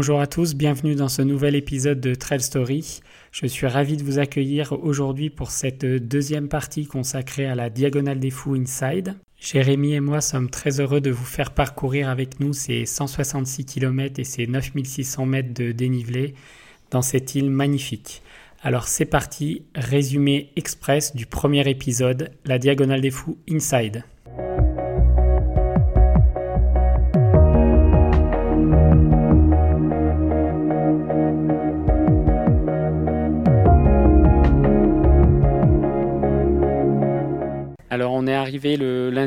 Bonjour 0.00 0.20
à 0.20 0.28
tous, 0.28 0.54
bienvenue 0.54 0.94
dans 0.94 1.08
ce 1.08 1.22
nouvel 1.22 1.56
épisode 1.56 2.00
de 2.00 2.14
Trail 2.14 2.40
Story. 2.40 3.00
Je 3.32 3.48
suis 3.48 3.66
ravi 3.66 3.96
de 3.96 4.04
vous 4.04 4.20
accueillir 4.20 4.72
aujourd'hui 4.84 5.28
pour 5.28 5.50
cette 5.50 5.84
deuxième 5.84 6.48
partie 6.48 6.86
consacrée 6.86 7.46
à 7.46 7.56
la 7.56 7.68
Diagonale 7.68 8.20
des 8.20 8.30
Fous 8.30 8.54
Inside. 8.54 9.16
Jérémy 9.40 9.94
et 9.94 10.00
moi 10.00 10.20
sommes 10.20 10.50
très 10.50 10.78
heureux 10.78 11.00
de 11.00 11.10
vous 11.10 11.24
faire 11.24 11.50
parcourir 11.50 12.08
avec 12.08 12.38
nous 12.38 12.52
ces 12.52 12.86
166 12.86 13.64
km 13.64 14.20
et 14.20 14.24
ces 14.24 14.46
9600 14.46 15.26
mètres 15.26 15.52
de 15.52 15.72
dénivelé 15.72 16.34
dans 16.92 17.02
cette 17.02 17.34
île 17.34 17.50
magnifique. 17.50 18.22
Alors 18.62 18.86
c'est 18.86 19.04
parti, 19.04 19.64
résumé 19.74 20.52
express 20.54 21.16
du 21.16 21.26
premier 21.26 21.68
épisode, 21.68 22.30
la 22.44 22.60
Diagonale 22.60 23.00
des 23.00 23.10
Fous 23.10 23.36
Inside. 23.50 24.04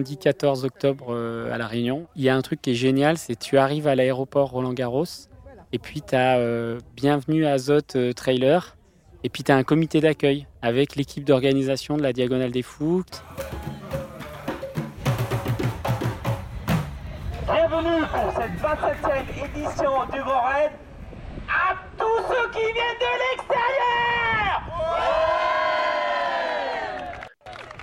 Lundi 0.02 0.18
14 0.18 0.66
octobre 0.66 1.10
euh, 1.10 1.54
à 1.54 1.60
La 1.60 1.68
Réunion. 1.68 2.08
Il 2.16 2.24
y 2.24 2.30
a 2.30 2.36
un 2.36 2.42
truc 2.42 2.60
qui 2.60 2.72
est 2.72 2.76
génial, 2.76 3.20
c'est 3.20 3.38
tu 3.38 3.60
arrives 3.60 3.88
à 3.88 3.94
l'aéroport 3.94 4.50
Roland 4.50 4.74
Garros 4.74 5.06
et 5.74 5.78
puis 5.78 6.02
tu 6.02 6.16
as 6.16 6.40
euh, 6.40 6.80
Bienvenue 6.96 7.46
Azote 7.46 7.96
euh, 7.96 8.12
Trailer 8.12 8.76
et 9.24 9.30
puis 9.30 9.44
tu 9.44 9.52
as 9.52 9.56
un 9.56 9.62
comité 9.64 10.02
d'accueil 10.02 10.48
avec 10.64 10.96
l'équipe 10.96 11.24
d'organisation 11.24 11.98
de 11.98 12.02
la 12.02 12.14
Diagonale 12.14 12.50
des 12.50 12.64
Fous. 12.64 13.04
Bienvenue 17.46 18.02
pour 18.12 18.34
cette 18.34 18.60
27e 18.60 19.28
édition 19.46 19.92
du 20.12 20.20
Grand 20.20 20.48
à 21.48 21.76
tous 22.00 22.24
ceux 22.28 22.50
qui 22.54 22.66
viennent 22.74 23.00
de 23.00 23.14
l'extérieur 23.30 25.31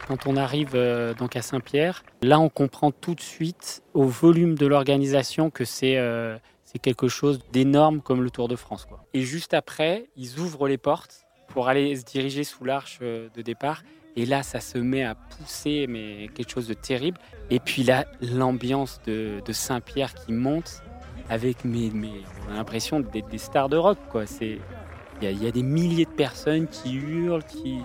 Quand 0.09 0.27
on 0.27 0.39
arrive 0.39 0.71
euh, 0.75 1.13
donc 1.13 1.37
à 1.37 1.43
Saint-Pierre, 1.43 2.03
là 2.23 2.41
on 2.41 2.49
comprend 2.49 2.93
tout 2.93 3.15
de 3.15 3.21
suite 3.21 3.83
au 3.93 4.05
volume 4.05 4.57
de 4.57 4.67
l'organisation 4.67 5.51
que 5.51 5.67
c'est 5.67 5.99
euh, 5.99 6.39
c'est 6.65 6.79
quelque 6.79 7.09
chose 7.09 7.41
d'énorme 7.53 8.01
comme 8.01 8.23
le 8.23 8.31
Tour 8.31 8.49
de 8.49 8.57
France. 8.57 8.87
Quoi. 8.87 9.05
Et 9.13 9.21
juste 9.21 9.53
après, 9.53 10.09
ils 10.17 10.39
ouvrent 10.39 10.67
les 10.67 10.79
portes 10.79 11.27
pour 11.49 11.69
aller 11.69 11.95
se 11.95 12.07
diriger 12.07 12.43
sous 12.43 12.65
l'arche 12.65 13.01
euh, 13.03 13.29
de 13.37 13.43
départ. 13.43 13.83
Et 14.17 14.25
là, 14.25 14.43
ça 14.43 14.61
se 14.61 14.79
met 14.79 15.05
à 15.05 15.15
pousser, 15.15 15.87
mais 15.87 16.29
quelque 16.35 16.51
chose 16.51 16.69
de 16.69 16.75
terrible. 16.75 17.19
Et 17.51 17.61
puis 17.61 17.83
là, 17.83 18.07
l'ambiance 18.23 19.01
de, 19.07 19.43
de 19.45 19.53
Saint-Pierre 19.53 20.15
qui 20.15 20.33
monte 20.33 20.83
avec 21.29 21.67
mes, 21.67 21.91
mes 21.91 22.23
l'impression 22.51 23.01
d'être 23.01 23.29
des 23.29 23.39
stars 23.39 23.69
de 23.69 23.77
rock. 23.77 23.99
Quoi. 24.11 24.27
C'est, 24.27 24.59
il 25.21 25.43
y 25.43 25.47
a 25.47 25.51
des 25.51 25.63
milliers 25.63 26.07
de 26.07 26.11
personnes 26.11 26.67
qui 26.67 26.95
hurlent, 26.95 27.45
qui, 27.45 27.81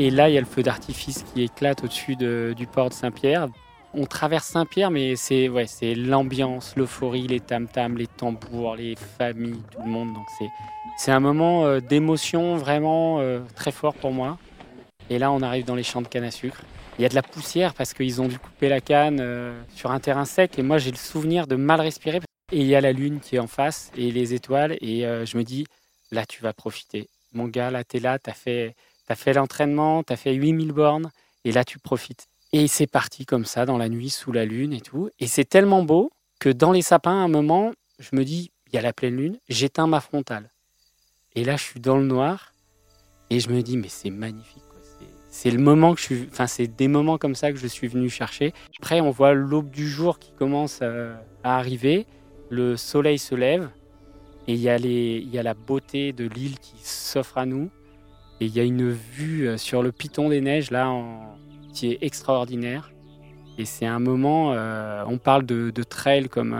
Et 0.00 0.10
là, 0.10 0.28
il 0.28 0.34
y 0.34 0.38
a 0.38 0.40
le 0.40 0.46
feu 0.46 0.62
d'artifice 0.62 1.24
qui 1.24 1.42
éclate 1.42 1.82
au-dessus 1.82 2.14
de- 2.14 2.54
du 2.56 2.66
port 2.66 2.88
de 2.88 2.94
Saint-Pierre. 2.94 3.48
On 3.94 4.04
traverse 4.06 4.46
Saint-Pierre, 4.46 4.90
mais 4.90 5.16
c'est 5.16 5.48
ouais, 5.48 5.66
l'ambiance, 5.96 6.74
l'euphorie, 6.76 7.26
les 7.26 7.40
tam-tams, 7.40 7.96
les 7.96 8.06
tambours, 8.06 8.76
les 8.76 8.94
familles, 8.96 9.60
tout 9.72 9.82
le 9.84 9.90
monde. 9.90 10.12
Donc 10.14 10.26
c'est 10.38 10.48
c'est 10.98 11.10
un 11.12 11.20
moment 11.20 11.64
euh, 11.64 11.80
d'émotion 11.80 12.56
vraiment 12.56 13.18
euh, 13.20 13.40
très 13.54 13.70
fort 13.72 13.94
pour 13.94 14.12
moi. 14.12 14.36
Et 15.10 15.18
là, 15.18 15.30
on 15.32 15.42
arrive 15.42 15.64
dans 15.64 15.74
les 15.76 15.82
champs 15.84 16.02
de 16.02 16.08
canne 16.08 16.24
à 16.24 16.30
sucre. 16.30 16.60
Il 16.98 17.02
y 17.02 17.04
a 17.04 17.08
de 17.08 17.14
la 17.14 17.22
poussière 17.22 17.74
parce 17.74 17.94
qu'ils 17.94 18.20
ont 18.20 18.28
dû 18.28 18.38
couper 18.38 18.68
la 18.68 18.80
canne 18.80 19.20
euh, 19.20 19.60
sur 19.74 19.90
un 19.92 20.00
terrain 20.00 20.24
sec. 20.24 20.58
Et 20.58 20.62
moi, 20.62 20.78
j'ai 20.78 20.90
le 20.90 20.96
souvenir 20.96 21.46
de 21.46 21.56
mal 21.56 21.80
respirer. 21.80 22.20
Et 22.50 22.60
il 22.60 22.66
y 22.66 22.74
a 22.74 22.80
la 22.80 22.92
lune 22.92 23.20
qui 23.20 23.36
est 23.36 23.38
en 23.38 23.46
face 23.46 23.90
et 23.96 24.10
les 24.10 24.34
étoiles. 24.34 24.76
Et 24.80 25.06
euh, 25.06 25.24
je 25.24 25.36
me 25.36 25.44
dis, 25.44 25.66
là, 26.10 26.26
tu 26.26 26.42
vas 26.42 26.52
profiter. 26.52 27.08
Mon 27.32 27.46
gars, 27.46 27.70
là, 27.70 27.84
t'es 27.84 28.00
là, 28.00 28.18
t'as 28.18 28.32
fait 28.32 28.74
as 29.08 29.14
fait 29.14 29.32
l'entraînement, 29.32 30.02
tu 30.02 30.12
as 30.12 30.16
fait 30.16 30.34
8000 30.34 30.72
bornes, 30.72 31.10
et 31.44 31.52
là 31.52 31.64
tu 31.64 31.78
profites. 31.78 32.28
Et 32.52 32.66
c'est 32.66 32.86
parti 32.86 33.26
comme 33.26 33.44
ça, 33.44 33.66
dans 33.66 33.78
la 33.78 33.88
nuit, 33.88 34.10
sous 34.10 34.32
la 34.32 34.44
lune 34.44 34.72
et 34.72 34.80
tout. 34.80 35.10
Et 35.18 35.26
c'est 35.26 35.44
tellement 35.44 35.82
beau 35.82 36.10
que 36.40 36.48
dans 36.48 36.72
les 36.72 36.82
sapins, 36.82 37.20
à 37.20 37.24
un 37.24 37.28
moment, 37.28 37.72
je 37.98 38.10
me 38.14 38.24
dis, 38.24 38.50
il 38.68 38.74
y 38.74 38.78
a 38.78 38.82
la 38.82 38.92
pleine 38.92 39.16
lune, 39.16 39.38
j'éteins 39.48 39.86
ma 39.86 40.00
frontale. 40.00 40.50
Et 41.34 41.44
là, 41.44 41.56
je 41.56 41.62
suis 41.62 41.80
dans 41.80 41.96
le 41.96 42.06
noir, 42.06 42.52
et 43.30 43.40
je 43.40 43.50
me 43.50 43.62
dis, 43.62 43.76
mais 43.76 43.88
c'est 43.88 44.10
magnifique. 44.10 44.67
C'est- 45.40 45.50
le 45.52 45.58
moment 45.58 45.94
que 45.94 46.00
je 46.00 46.04
suis, 46.06 46.28
enfin, 46.32 46.48
c'est 46.48 46.66
des 46.66 46.88
moments 46.88 47.16
comme 47.16 47.36
ça 47.36 47.52
que 47.52 47.58
je 47.58 47.66
suis 47.68 47.86
venu 47.86 48.08
chercher. 48.10 48.52
Après, 48.80 49.00
on 49.00 49.10
voit 49.10 49.34
l'aube 49.34 49.70
du 49.70 49.88
jour 49.88 50.18
qui 50.18 50.32
commence 50.32 50.80
euh, 50.82 51.14
à 51.44 51.58
arriver, 51.58 52.06
le 52.50 52.76
soleil 52.76 53.18
se 53.18 53.36
lève, 53.36 53.68
et 54.48 54.54
il 54.54 54.60
y, 54.60 54.68
a 54.68 54.78
les- 54.78 55.18
il 55.24 55.30
y 55.32 55.38
a 55.38 55.44
la 55.44 55.54
beauté 55.54 56.12
de 56.12 56.24
l'île 56.26 56.58
qui 56.58 56.74
s'offre 56.82 57.38
à 57.38 57.46
nous. 57.46 57.70
Et 58.40 58.46
il 58.46 58.56
y 58.56 58.58
a 58.58 58.64
une 58.64 58.90
vue 58.90 59.46
euh, 59.46 59.56
sur 59.56 59.82
le 59.82 59.92
piton 59.92 60.28
des 60.28 60.40
neiges 60.40 60.70
là 60.72 60.92
qui 61.72 61.92
est 61.92 61.98
extraordinaire. 62.02 62.90
Et 63.58 63.64
c'est 63.64 63.86
un 63.86 64.00
moment, 64.00 64.52
euh, 64.54 65.04
on 65.06 65.18
parle 65.18 65.44
de, 65.46 65.70
trail 65.82 66.28
comme, 66.28 66.56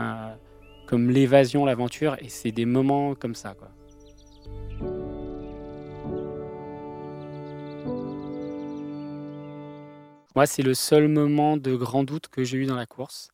comme 0.87 1.09
l'évasion, 1.09 1.65
l'aventure, 1.65 2.15
et 2.21 2.29
c'est 2.29 2.51
des 2.51 2.65
moments 2.65 3.13
comme 3.15 3.35
ça. 3.35 3.55
Quoi. 3.57 3.69
Moi, 10.35 10.45
c'est 10.45 10.61
le 10.61 10.73
seul 10.73 11.07
moment 11.07 11.57
de 11.57 11.75
grand 11.75 12.03
doute 12.03 12.27
que 12.27 12.43
j'ai 12.43 12.57
eu 12.57 12.65
dans 12.65 12.75
la 12.75 12.85
course. 12.85 13.29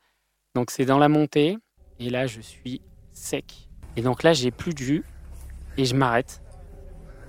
Donc 0.55 0.71
c'est 0.71 0.85
dans 0.85 0.97
la 0.97 1.09
montée, 1.09 1.57
et 1.99 2.09
là 2.09 2.27
je 2.27 2.39
suis 2.39 2.81
sec. 3.11 3.67
Et 3.97 4.01
donc 4.01 4.23
là 4.23 4.31
j'ai 4.31 4.51
plus 4.51 4.73
de 4.73 4.79
jus, 4.79 5.03
et 5.77 5.83
je 5.83 5.95
m'arrête. 5.95 6.41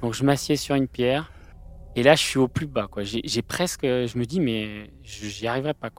Donc 0.01 0.15
je 0.15 0.25
m'assieds 0.25 0.57
sur 0.57 0.77
une 0.77 0.87
pierre 0.87 1.33
et 1.97 2.03
là 2.03 2.15
je 2.15 2.23
suis 2.23 2.39
au 2.39 2.47
plus 2.47 2.67
bas. 2.67 2.89
J'ai 3.03 3.43
presque, 3.43 3.83
je 3.83 4.19
me 4.19 4.25
dis 4.25 4.39
mais 4.39 4.91
j'y 5.03 5.47
arriverai 5.49 5.75
pas. 5.75 5.91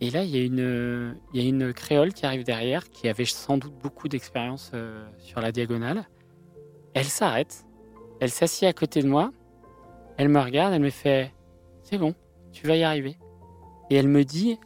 Et 0.00 0.10
là 0.10 0.22
il 0.22 0.30
y 0.30 0.38
a 0.40 0.44
une, 0.44 1.16
il 1.32 1.42
y 1.42 1.44
a 1.44 1.48
une 1.48 1.72
créole 1.72 2.12
qui 2.12 2.26
arrive 2.26 2.44
derrière 2.44 2.88
qui 2.90 3.08
avait 3.08 3.24
sans 3.24 3.58
doute 3.58 3.74
beaucoup 3.74 4.08
d'expérience 4.08 4.70
euh, 4.74 5.04
sur 5.18 5.40
la 5.40 5.50
diagonale. 5.50 6.06
Elle 6.94 7.06
s'arrête, 7.06 7.64
elle 8.20 8.30
s'assied 8.30 8.68
à 8.68 8.72
côté 8.72 9.02
de 9.02 9.08
moi, 9.08 9.32
elle 10.18 10.28
me 10.28 10.38
regarde, 10.38 10.74
elle 10.74 10.82
me 10.82 10.90
fait 10.90 11.32
c'est 11.82 11.98
bon, 11.98 12.14
tu 12.52 12.66
vas 12.66 12.76
y 12.76 12.82
arriver. 12.84 13.16
Et 13.90 13.96
elle 13.96 14.08
me 14.08 14.24
dit 14.24 14.58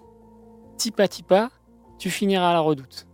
tipa 0.76 1.08
tipa, 1.08 1.50
tu 1.98 2.10
finiras 2.10 2.50
à 2.50 2.52
la 2.52 2.60
redoute. 2.60 3.06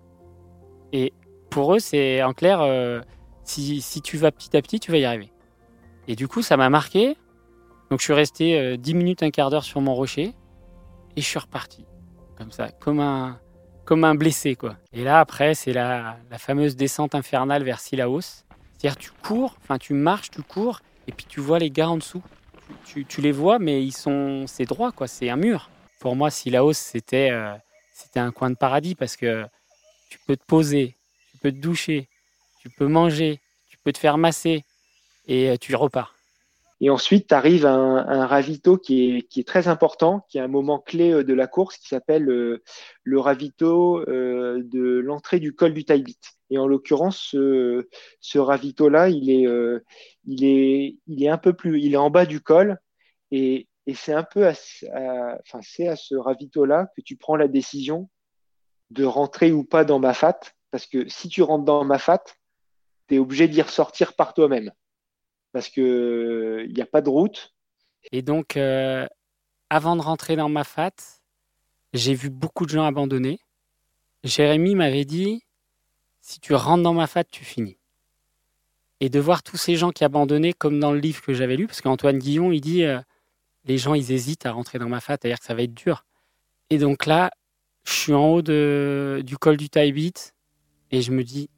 Et 0.93 1.13
pour 1.51 1.75
eux 1.75 1.79
c'est 1.79 2.23
en 2.23 2.33
clair. 2.33 2.61
euh, 2.61 3.01
si, 3.45 3.81
si 3.81 4.01
tu 4.03 4.17
vas 4.19 4.31
petit 4.31 4.57
à 4.57 4.63
petit, 4.63 4.79
tu 4.79 4.93
vas 4.93 4.99
y 4.99 5.05
arriver. 5.05 5.33
Et 6.09 6.15
du 6.15 6.29
coup, 6.29 6.43
ça 6.43 6.57
m'a 6.57 6.71
marqué. 6.71 7.17
Donc, 7.91 7.99
je 7.99 8.05
suis 8.05 8.13
resté 8.13 8.59
euh, 8.59 8.77
10 8.77 8.95
minutes, 8.95 9.23
un 9.23 9.31
quart 9.31 9.51
d'heure 9.51 9.65
sur 9.65 9.81
mon 9.81 9.95
rocher. 9.95 10.35
Et 11.17 11.21
je 11.21 11.27
suis 11.27 11.39
reparti. 11.39 11.85
Comme 12.39 12.53
ça, 12.53 12.69
comme 12.71 13.01
un, 13.01 13.41
comme 13.85 14.05
un 14.05 14.15
blessé, 14.15 14.55
quoi. 14.55 14.77
Et 14.93 15.05
là, 15.05 15.19
après, 15.21 15.55
c'est 15.55 15.73
la, 15.73 16.17
la 16.31 16.39
fameuse 16.39 16.77
descente 16.77 17.15
infernale 17.15 17.65
vers 17.65 17.81
Sillaos. 17.81 18.21
C'est-à-dire, 18.21 18.97
tu 18.97 19.11
cours, 19.11 19.57
enfin, 19.61 19.79
tu 19.79 19.93
marches, 19.93 20.31
tu 20.31 20.43
cours, 20.43 20.81
et 21.07 21.13
puis 21.13 21.27
tu 21.29 21.41
vois 21.41 21.59
les 21.59 21.71
gars 21.71 21.91
en 21.91 21.97
dessous. 21.97 22.23
Tu, 22.85 23.21
les 23.21 23.33
vois, 23.33 23.59
mais 23.59 23.83
ils 23.83 23.93
sont, 23.93 24.47
c'est 24.47 24.65
droit, 24.65 24.93
quoi. 24.93 25.07
C'est 25.07 25.31
un 25.31 25.37
mur. 25.37 25.71
Pour 26.01 26.17
moi, 26.17 26.31
Sillaos, 26.31 26.75
c'était, 26.75 27.31
euh, 27.31 27.55
c'était 27.93 28.21
un 28.21 28.33
coin 28.33 28.51
de 28.51 28.57
paradis 28.57 28.95
parce 28.95 29.17
que 29.17 29.45
tu 30.11 30.19
peux 30.27 30.37
te 30.37 30.45
poser, 30.45 30.97
tu 31.31 31.39
peux 31.39 31.53
te 31.53 31.57
doucher, 31.57 32.09
tu 32.61 32.69
peux 32.71 32.87
manger, 32.87 33.41
tu 33.69 33.79
peux 33.79 33.93
te 33.93 33.99
faire 33.99 34.19
masser 34.19 34.65
et 35.27 35.51
euh, 35.51 35.57
tu 35.57 35.75
repars. 35.75 36.12
Et 36.85 36.91
ensuite, 36.91 37.29
tu 37.29 37.35
arrives 37.35 37.65
à 37.65 37.75
un, 37.75 38.27
ravito 38.27 38.77
qui 38.77 39.25
est, 39.37 39.47
très 39.47 39.69
important, 39.69 40.27
qui 40.29 40.39
est 40.39 40.41
un 40.41 40.49
moment 40.49 40.81
clé 40.81 41.13
euh, 41.13 41.23
de 41.23 41.33
la 41.33 41.47
course, 41.47 41.77
qui 41.79 41.87
s'appelle 41.87 42.29
euh, 42.29 42.61
le 43.05 43.21
ravito 43.21 44.01
euh, 44.09 44.61
de 44.65 44.99
l'entrée 44.99 45.39
du 45.39 45.55
col 45.55 45.75
du 45.75 45.85
Taibit. 45.85 46.19
Et 46.51 46.59
en 46.59 46.67
l'occurrence, 46.67 47.19
ce, 47.31 47.87
ravito-là, 48.35 49.11
il 49.11 49.31
est, 49.31 51.29
un 51.29 51.39
peu 51.39 51.53
plus, 51.53 51.81
il 51.81 51.95
est 51.95 51.97
en 51.97 52.11
bas 52.11 52.27
du 52.27 52.41
col. 52.41 52.77
Et, 53.31 53.69
et 53.87 53.95
c'est 53.95 54.13
un 54.13 54.25
peu 54.25 54.49
à, 54.49 54.53
enfin, 55.47 55.61
c'est 55.63 55.87
à 55.87 55.95
ce 55.95 56.17
ravito-là 56.17 56.89
que 56.97 57.01
tu 57.01 57.17
prends 57.17 57.37
la 57.37 57.47
décision 57.47 58.11
de 58.91 59.05
rentrer 59.05 59.53
ou 59.53 59.63
pas 59.63 59.85
dans 59.85 60.01
ma 60.01 60.15
fat. 60.15 60.41
Parce 60.73 60.87
que 60.87 61.09
si 61.09 61.29
tu 61.29 61.43
rentres 61.43 61.65
dans 61.65 61.85
ma 61.85 61.99
fat, 61.99 62.25
tu 63.07 63.15
es 63.15 63.19
obligé 63.21 63.47
d'y 63.47 63.63
ressortir 63.63 64.15
par 64.15 64.35
toi-même 64.35 64.73
parce 65.53 65.69
qu'il 65.69 66.73
n'y 66.75 66.81
a 66.81 66.87
pas 66.87 67.01
de 67.01 67.09
route. 67.09 67.55
Et 68.11 68.23
donc, 68.23 68.57
euh, 68.57 69.07
avant 69.71 69.97
de 69.97 70.03
rentrer 70.03 70.37
dans 70.37 70.49
ma 70.49 70.65
fat, 70.65 70.93
j'ai 71.93 72.15
vu 72.15 72.31
beaucoup 72.31 72.67
de 72.67 72.71
gens 72.71 72.85
abandonner. 72.85 73.39
Jérémy 74.25 74.75
m'avait 74.75 75.05
dit, 75.05 75.43
si 76.21 76.41
tu 76.41 76.55
rentres 76.55 76.83
dans 76.83 76.95
ma 76.95 77.07
fat, 77.07 77.25
tu 77.25 77.45
finis. 77.45 77.79
Et 79.01 79.09
de 79.09 79.21
voir 79.21 79.43
tous 79.43 79.57
ces 79.57 79.77
gens 79.77 79.91
qui 79.91 80.05
abandonnaient, 80.05 80.53
comme 80.53 80.79
dans 80.79 80.93
le 80.93 80.99
livre 80.99 81.23
que 81.23 81.35
j'avais 81.35 81.57
lu, 81.57 81.67
parce 81.67 81.81
qu'Antoine 81.81 82.19
Guillon, 82.19 82.53
il 82.53 82.61
dit, 82.61 82.85
euh, 82.85 83.01
les 83.65 83.79
gens, 83.79 83.95
ils 83.95 84.13
hésitent 84.13 84.47
à 84.47 84.53
rentrer 84.53 84.79
dans 84.79 84.89
ma 84.89 85.01
fat, 85.01 85.19
c'est-à-dire 85.21 85.39
que 85.39 85.45
ça 85.45 85.55
va 85.55 85.63
être 85.63 85.75
dur. 85.75 86.05
Et 86.71 86.79
donc 86.79 87.07
là, 87.07 87.31
je 87.85 87.93
suis 87.93 88.15
en 88.15 88.29
haut 88.29 88.43
du 88.43 89.37
col 89.39 89.57
du 89.57 89.69
Taibit, 89.69 90.15
et 90.91 91.03
je 91.03 91.11
me 91.11 91.25
dis, 91.25 91.51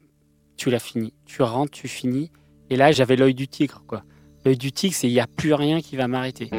tu 0.57 0.69
l'as 0.69 0.79
fini. 0.79 1.13
Tu 1.25 1.41
rentres, 1.41 1.71
tu 1.71 1.87
finis. 1.87 2.31
Et 2.69 2.75
là, 2.75 2.91
j'avais 2.91 3.15
l'œil 3.15 3.33
du 3.33 3.47
tigre, 3.47 3.83
quoi. 3.87 4.03
L'œil 4.43 4.57
du 4.57 4.71
tigre, 4.71 4.95
c'est 4.95 5.07
il 5.07 5.13
n'y 5.13 5.19
a 5.19 5.27
plus 5.27 5.53
rien 5.53 5.81
qui 5.81 5.95
va 5.95 6.07
m'arrêter. 6.07 6.49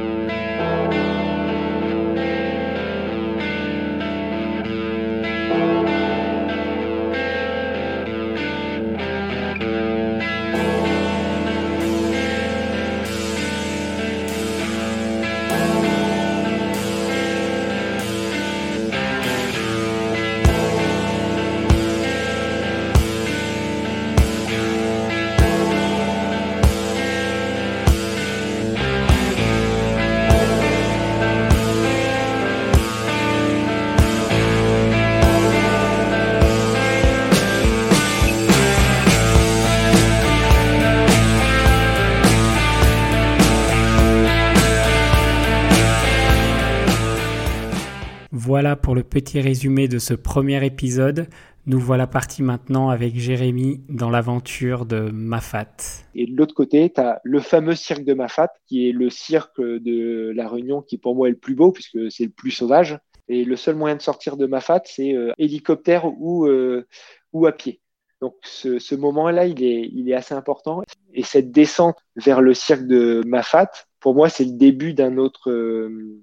Pour 48.75 48.97
le 48.97 49.05
petit 49.05 49.41
résumé 49.41 49.87
de 49.87 50.01
ce 50.01 50.15
premier 50.15 50.65
épisode. 50.67 51.29
Nous 51.67 51.79
voilà 51.79 52.07
partis 52.07 52.43
maintenant 52.43 52.89
avec 52.89 53.17
Jérémy 53.17 53.83
dans 53.89 54.11
l'aventure 54.11 54.87
de 54.87 55.11
Mafat. 55.11 56.05
Et 56.17 56.27
de 56.27 56.37
l'autre 56.37 56.55
côté, 56.55 56.91
tu 56.93 57.01
as 57.01 57.21
le 57.23 57.39
fameux 57.39 57.77
cirque 57.77 58.05
de 58.05 58.15
Mafat, 58.15 58.49
qui 58.67 58.89
est 58.89 58.93
le 58.93 59.11
cirque 59.11 59.61
de 59.61 60.33
La 60.35 60.49
Réunion, 60.49 60.83
qui 60.83 60.99
pour 60.99 61.15
moi 61.15 61.29
est 61.29 61.33
le 61.33 61.37
plus 61.37 61.55
beau, 61.55 61.71
puisque 61.71 62.11
c'est 62.11 62.25
le 62.25 62.31
plus 62.31 62.51
sauvage. 62.51 62.99
Et 63.29 63.45
le 63.45 63.57
seul 63.57 63.77
moyen 63.77 63.95
de 63.95 64.03
sortir 64.03 64.37
de 64.37 64.47
Mafat, 64.47 64.83
c'est 64.87 65.15
euh, 65.15 65.33
hélicoptère 65.39 66.07
ou, 66.07 66.47
euh, 66.47 66.87
ou 67.33 67.47
à 67.47 67.53
pied. 67.53 67.81
Donc 68.21 68.35
ce, 68.43 68.95
moment-là, 68.95 69.47
il 69.47 69.63
est, 69.63 69.91
il 69.93 70.09
est 70.09 70.15
assez 70.15 70.35
important. 70.35 70.83
Et 71.13 71.23
cette 71.23 71.53
descente 71.53 71.99
vers 72.17 72.41
le 72.41 72.55
cirque 72.55 72.87
de 72.87 73.23
Mafat, 73.27 73.71
pour 74.01 74.15
moi, 74.15 74.29
c'est 74.29 74.45
le 74.45 74.57
début 74.57 74.95
d'un 74.95 75.19
autre... 75.19 75.51
Euh, 75.51 76.23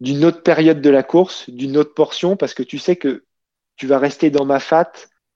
d'une 0.00 0.24
autre 0.24 0.42
période 0.42 0.80
de 0.80 0.90
la 0.90 1.02
course, 1.02 1.48
d'une 1.50 1.76
autre 1.76 1.94
portion, 1.94 2.36
parce 2.36 2.54
que 2.54 2.62
tu 2.62 2.78
sais 2.78 2.96
que 2.96 3.24
tu 3.76 3.86
vas 3.86 3.98
rester 3.98 4.30
dans 4.30 4.44
ma 4.44 4.60
fat 4.60 4.92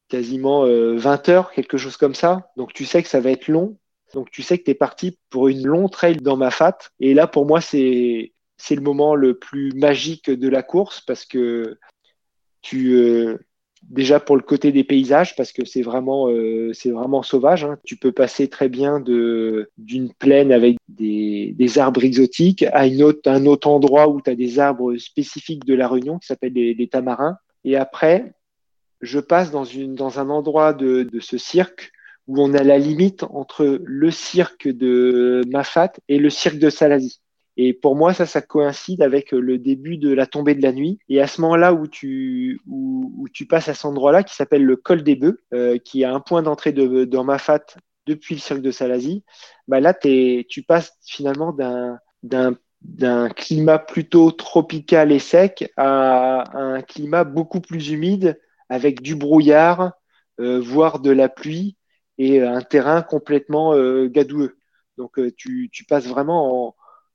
quasiment 0.08 0.62
20 0.62 0.69
euh, 0.69 1.32
heures, 1.32 1.52
quelque 1.52 1.76
chose 1.76 1.96
comme 1.96 2.14
ça. 2.14 2.50
Donc 2.56 2.72
tu 2.72 2.84
sais 2.84 3.02
que 3.02 3.08
ça 3.08 3.20
va 3.20 3.31
être 3.31 3.49
long. 3.49 3.76
Donc 4.14 4.31
tu 4.31 4.43
sais 4.43 4.58
que 4.58 4.64
tu 4.64 4.70
es 4.70 4.75
parti 4.75 5.19
pour 5.31 5.49
une 5.49 5.66
longue 5.66 5.90
trail 5.90 6.16
dans 6.16 6.37
ma 6.37 6.50
fat. 6.50 6.78
Et 7.00 7.14
là, 7.14 7.26
pour 7.26 7.46
moi, 7.46 7.61
c'est 7.61 8.32
c'est 8.56 8.76
le 8.76 8.82
moment 8.82 9.14
le 9.14 9.37
plus 9.38 9.72
magique 9.72 10.31
de 10.31 10.49
la 10.49 10.62
course 10.62 11.00
parce 11.00 11.25
que 11.25 11.78
tu, 12.62 12.94
euh, 12.94 13.38
déjà 13.90 14.20
pour 14.20 14.36
le 14.36 14.42
côté 14.42 14.72
des 14.72 14.84
paysages 14.84 15.36
parce 15.36 15.52
que 15.52 15.64
c'est 15.64 15.82
vraiment 15.82 16.28
euh, 16.28 16.72
c'est 16.72 16.90
vraiment 16.90 17.22
sauvage. 17.22 17.64
Hein. 17.64 17.78
Tu 17.84 17.96
peux 17.96 18.12
passer 18.12 18.48
très 18.48 18.69
bien 18.69 19.00
de 19.00 19.70
d'une 19.78 20.12
plaine 20.12 20.52
avec 20.52 20.76
des, 20.88 21.54
des, 21.56 21.78
arbres 21.78 22.04
exotiques 22.04 22.64
à 22.72 22.86
une 22.86 23.02
autre, 23.02 23.31
un 23.31 23.46
autre 23.46 23.69
endroit 23.69 24.08
où 24.08 24.20
tu 24.20 24.31
as 24.31 24.34
des 24.34 24.58
arbres 24.58 24.96
spécifiques 24.96 25.64
de 25.64 25.75
la 25.75 25.88
Réunion 25.88 26.19
qui 26.19 26.26
s'appellent 26.26 26.52
des, 26.52 26.88
tamarins. 26.90 27.36
Et 27.64 27.76
après, 27.76 28.34
je 29.00 29.20
passe 29.20 29.50
dans 29.50 29.64
une 29.64 29.94
dans 29.94 30.19
un 30.20 30.31
endroit 30.31 30.72
de, 30.72 31.02
de 31.02 31.20
ce 31.20 31.38
cirque 31.38 31.92
où 32.26 32.42
on 32.42 32.54
a 32.54 32.62
la 32.62 32.78
limite 32.78 33.22
entre 33.25 33.81
le 33.84 34.10
cirque 34.10 34.69
de 34.69 35.42
Mafat 35.48 35.92
et 36.08 36.19
le 36.19 36.31
cirque 36.31 36.58
de 36.58 36.70
Salazie. 36.70 37.20
Et 37.56 37.72
pour 37.72 37.96
moi, 37.96 38.14
ça, 38.14 38.26
ça 38.26 38.42
coïncide 38.42 39.02
avec 39.02 39.32
euh, 39.32 39.40
le 39.40 39.58
début 39.58 39.96
de 39.96 40.12
la 40.12 40.26
tombée 40.26 40.54
de 40.54 40.62
la 40.62 40.72
nuit. 40.72 40.98
Et 41.08 41.20
à 41.20 41.26
ce 41.26 41.40
moment-là 41.42 41.72
où 41.72 41.86
tu, 41.86 42.60
où, 42.66 43.26
tu 43.32 43.46
passes 43.46 43.68
à 43.68 43.74
cet 43.74 43.84
endroit-là, 43.84 44.22
qui 44.24 44.34
s'appelle 44.34 44.64
le 44.64 44.76
col 44.76 45.02
des 45.02 45.16
bœufs, 45.16 45.40
euh, 45.52 45.78
qui 45.78 46.04
a 46.04 46.12
un 46.12 46.20
point 46.20 46.42
d'entrée 46.42 46.72
de, 46.72 47.04
dans 47.04 47.24
Mafat 47.24 47.64
depuis 48.06 48.34
le 48.34 48.40
cirque 48.40 48.60
de 48.60 48.70
Salazie, 48.70 49.24
bah 49.68 49.80
là, 49.80 49.94
es, 50.04 50.46
tu 50.48 50.62
passes 50.62 50.92
finalement 51.06 51.52
d'un, 51.52 51.98
d'un, 52.22 52.56
d'un 52.82 53.28
climat 53.30 53.78
plutôt 53.78 54.30
tropical 54.30 55.10
et 55.10 55.18
sec 55.18 55.72
à, 55.76 56.44
un 56.56 56.82
climat 56.82 57.24
beaucoup 57.24 57.60
plus 57.60 57.90
humide, 57.90 58.38
avec 58.68 59.02
du 59.02 59.14
brouillard, 59.14 59.92
euh, 60.40 60.60
voire 60.60 61.00
de 61.00 61.10
la 61.10 61.28
pluie, 61.28 61.76
et 62.18 62.42
un 62.42 62.60
terrain 62.60 63.02
complètement 63.02 63.74
euh, 63.74 64.08
gadoueux. 64.08 64.58
Donc 64.98 65.18
euh, 65.18 65.32
tu, 65.36 65.70
tu 65.72 65.84
passes 65.84 66.06
vraiment 66.06 66.68
en 66.68 66.74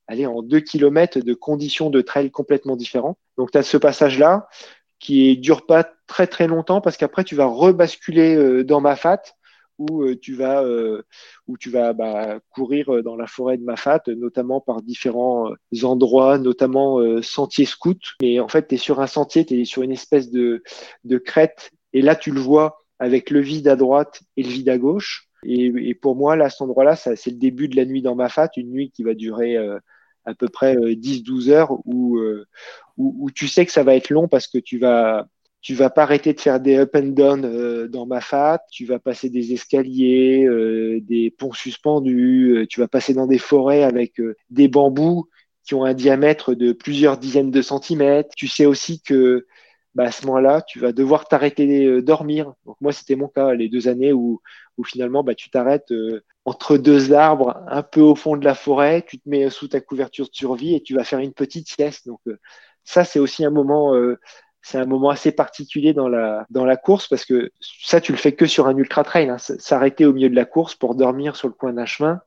aller 0.09 0.25
en 0.25 0.41
deux 0.41 0.59
kilomètres 0.59 1.19
de 1.19 1.33
conditions 1.35 1.89
de 1.89 2.01
trail 2.01 2.31
complètement 2.31 2.75
différentes. 2.75 3.17
Donc, 3.37 3.51
tu 3.51 3.57
as 3.59 3.63
ce 3.63 3.77
passage-là 3.77 4.49
qui 4.97 5.37
dure 5.37 5.65
pas 5.65 5.87
très 6.07 6.27
très 6.27 6.47
longtemps 6.47 6.81
parce 6.81 6.97
qu'après, 6.97 7.23
tu 7.23 7.35
vas 7.35 7.45
rebasculer 7.45 8.35
euh, 8.35 8.63
dans 8.63 8.81
Mafat 8.81 9.21
où 9.77 10.01
euh, 10.01 10.19
tu 10.19 10.33
vas, 10.33 10.63
euh, 10.63 11.03
où 11.47 11.57
tu 11.57 11.69
vas 11.69 11.93
courir 12.49 13.03
dans 13.03 13.15
la 13.15 13.27
forêt 13.27 13.57
de 13.57 13.63
Mafat, 13.63 14.01
notamment 14.07 14.59
par 14.59 14.81
différents 14.81 15.53
endroits, 15.83 16.39
notamment 16.39 16.99
sentiers 17.21 17.65
scouts. 17.65 17.93
Et 18.21 18.41
en 18.41 18.49
fait, 18.49 18.67
tu 18.67 18.75
es 18.75 18.77
sur 18.77 18.99
un 18.99 19.07
sentier, 19.07 19.45
tu 19.45 19.61
es 19.61 19.65
sur 19.65 19.83
une 19.83 19.91
espèce 19.91 20.31
de, 20.31 20.63
de 21.05 21.17
crête. 21.17 21.71
Et 21.93 22.01
là, 22.01 22.15
tu 22.15 22.31
le 22.31 22.41
vois 22.41 22.79
avec 22.97 23.29
le 23.29 23.39
vide 23.39 23.69
à 23.69 23.77
droite 23.77 24.21
et 24.35 24.43
le 24.43 24.49
vide 24.49 24.69
à 24.69 24.77
gauche. 24.77 25.29
Et, 25.43 25.95
pour 25.95 26.17
moi, 26.17 26.35
là, 26.35 26.49
cet 26.49 26.61
endroit-là, 26.61 26.97
c'est 26.97 27.27
le 27.27 27.37
début 27.37 27.69
de 27.69 27.77
la 27.77 27.85
nuit 27.85 28.01
dans 28.01 28.15
Mafat, 28.15 28.49
une 28.57 28.71
nuit 28.71 28.91
qui 28.91 29.03
va 29.03 29.13
durer 29.13 29.57
à 30.25 30.33
peu 30.33 30.47
près 30.47 30.75
10-12 30.75 31.49
euh, 31.49 31.53
heures 31.53 31.73
euh, 31.73 32.45
où, 32.97 33.15
où, 33.19 33.31
tu 33.31 33.47
sais 33.47 33.65
que 33.65 33.71
ça 33.71 33.83
va 33.83 33.95
être 33.95 34.09
long 34.09 34.27
parce 34.27 34.47
que 34.47 34.57
tu 34.57 34.79
vas 34.79 35.27
tu 35.61 35.75
vas 35.75 35.89
pas 35.89 36.03
arrêter 36.03 36.33
de 36.33 36.39
faire 36.39 36.61
des 36.61 36.77
up 36.77 36.95
and 36.95 37.09
down 37.09 37.43
euh, 37.43 37.89
dans 37.89 38.05
ma 38.05 38.21
fat, 38.21 38.61
tu 38.71 38.85
vas 38.85 38.97
passer 38.97 39.29
des 39.29 39.51
escaliers, 39.51 40.47
des 41.01 41.31
ponts 41.37 41.51
suspendus, 41.51 42.65
tu 42.69 42.79
vas 42.79 42.87
passer 42.87 43.13
dans 43.13 43.27
des 43.27 43.37
forêts 43.37 43.83
avec 43.83 44.21
des 44.49 44.69
bambous 44.69 45.27
qui 45.65 45.75
ont 45.75 45.83
un 45.83 45.93
diamètre 45.93 46.55
de 46.55 46.71
plusieurs 46.71 47.17
dizaines 47.17 47.51
de 47.51 47.61
centimètres. 47.61 48.29
Tu 48.37 48.47
sais 48.47 48.65
aussi 48.65 49.01
que 49.01 49.45
bah, 49.99 50.07
à 50.07 50.11
ce 50.11 50.25
moment-là, 50.27 50.61
tu 50.61 50.79
vas 50.79 50.93
devoir 50.93 51.27
t'arrêter 51.27 52.01
dormir. 52.01 52.53
Donc 52.65 52.77
moi, 52.79 52.93
c'était 52.93 53.15
mon 53.15 53.27
cas, 53.27 53.53
les 53.53 53.67
deux 53.67 53.89
années 53.89 54.13
où, 54.13 54.41
finalement, 54.85 55.23
bah, 55.23 55.35
tu 55.35 55.49
t'arrêtes 55.49 55.91
entre 56.45 56.77
deux 56.77 57.13
arbres, 57.13 57.61
un 57.67 57.83
peu 57.83 58.01
au 58.01 58.15
fond 58.15 58.37
de 58.37 58.45
la 58.45 58.55
forêt, 58.55 59.03
tu 59.07 59.19
te 59.19 59.29
mets 59.29 59.49
sous 59.49 59.67
ta 59.67 59.81
couverture 59.81 60.29
de 60.29 60.33
survie 60.33 60.73
et 60.73 60.81
tu 60.81 60.95
vas 60.95 61.03
faire 61.03 61.19
une 61.19 61.33
petite 61.33 61.67
sieste. 61.69 62.07
Donc 62.07 62.21
euh, 62.27 62.39
ça, 62.83 63.03
c'est 63.03 63.19
aussi 63.19 63.43
un 63.45 63.49
moment, 63.49 63.93
euh, 63.93 64.17
c'est 64.61 64.77
un 64.77 64.85
moment 64.85 65.09
assez 65.09 65.31
particulier 65.31 65.93
dans 65.93 66.07
la 66.07 66.45
dans 66.49 66.65
la 66.65 66.77
course 66.77 67.07
parce 67.07 67.25
que 67.25 67.51
ça, 67.59 68.01
tu 68.01 68.13
le 68.13 68.17
fais 68.17 68.33
que 68.33 68.45
sur 68.45 68.67
un 68.67 68.77
ultra 68.77 69.03
trail. 69.03 69.29
Hein. 69.29 69.37
S'arrêter 69.37 70.05
au 70.05 70.13
milieu 70.13 70.29
de 70.29 70.35
la 70.35 70.45
course 70.45 70.75
pour 70.75 70.95
dormir 70.95 71.35
sur 71.35 71.49
le 71.49 71.53
coin 71.53 71.73
d'un 71.73 71.85
chemin, 71.85 72.21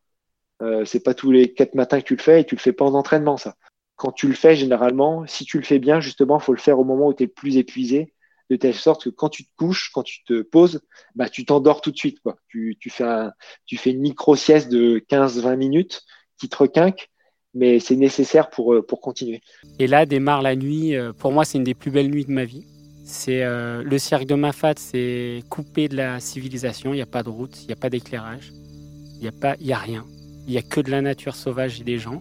euh, 0.63 0.85
c'est 0.85 1.03
pas 1.03 1.15
tous 1.15 1.33
les 1.33 1.53
quatre 1.55 1.75
matins 1.75 2.01
que 2.01 2.07
tu 2.07 2.17
le 2.17 2.23
fais 2.23 2.43
et 2.43 2.45
tu 2.45 2.55
le 2.55 2.61
fais 2.61 2.73
pas 2.73 2.85
en 2.85 2.95
entraînement. 2.95 3.37
Ça, 3.39 3.57
quand 4.03 4.11
tu 4.11 4.27
le 4.27 4.35
fais 4.35 4.57
généralement, 4.57 5.25
si 5.29 5.45
tu 5.45 5.59
le 5.59 5.63
fais 5.63 5.79
bien, 5.79 6.01
justement, 6.01 6.41
faut 6.41 6.53
le 6.53 6.59
faire 6.59 6.81
au 6.81 6.85
moment 6.85 7.07
où 7.07 7.15
tu 7.15 7.23
es 7.23 7.29
plus 7.29 7.57
épuisé 7.57 8.13
de 8.51 8.57
telle 8.57 8.75
sorte 8.75 9.05
que 9.05 9.11
quand 9.11 9.29
tu 9.29 9.45
te 9.45 9.51
couches, 9.57 9.93
quand 9.95 10.03
tu 10.03 10.25
te 10.25 10.43
poses, 10.43 10.81
bah, 11.15 11.29
tu 11.29 11.45
t'endors 11.45 11.81
tout 11.81 11.93
de 11.93 11.97
suite. 11.97 12.19
Quoi. 12.19 12.37
Tu, 12.49 12.77
tu, 12.81 12.91
fais 12.91 13.29
tu 13.65 13.77
fais 13.77 13.91
une 13.91 14.01
micro-sieste 14.01 14.73
de 14.73 14.99
15-20 15.09 15.55
minutes 15.55 16.03
qui 16.37 16.49
te 16.49 16.57
requinque, 16.57 17.11
mais 17.55 17.79
c'est 17.79 17.95
nécessaire 17.95 18.51
pour, 18.51 18.75
pour 18.89 19.01
continuer. 19.01 19.41
Et 19.79 19.87
là 19.87 20.05
démarre 20.05 20.43
la 20.43 20.57
nuit. 20.57 20.97
Pour 21.21 21.31
moi, 21.31 21.45
c'est 21.45 21.59
une 21.59 21.65
des 21.65 21.75
plus 21.75 21.93
belles 21.93 22.11
nuits 22.11 22.25
de 22.25 22.33
ma 22.33 22.45
vie. 22.45 22.67
C'est 23.05 23.45
le 23.45 23.99
cirque 23.99 24.27
de 24.27 24.35
Mafat, 24.35 24.75
c'est 24.79 25.45
coupé 25.49 25.87
de 25.87 25.95
la 25.95 26.19
civilisation. 26.19 26.93
Il 26.93 26.97
n'y 26.97 27.03
a 27.03 27.07
pas 27.07 27.23
de 27.23 27.29
route, 27.29 27.63
il 27.63 27.67
n'y 27.69 27.73
a 27.73 27.77
pas 27.77 27.89
d'éclairage, 27.89 28.51
il 28.51 29.21
n'y 29.21 29.29
a 29.29 29.33
pas, 29.33 29.55
il 29.61 29.67
y 29.69 29.73
a 29.73 29.79
rien. 29.79 30.05
Il 30.49 30.51
n'y 30.51 30.59
a 30.59 30.63
que 30.63 30.81
de 30.81 30.91
la 30.91 31.03
nature 31.03 31.37
sauvage 31.37 31.81
et 31.81 31.85
des 31.85 31.99
gens. 31.99 32.21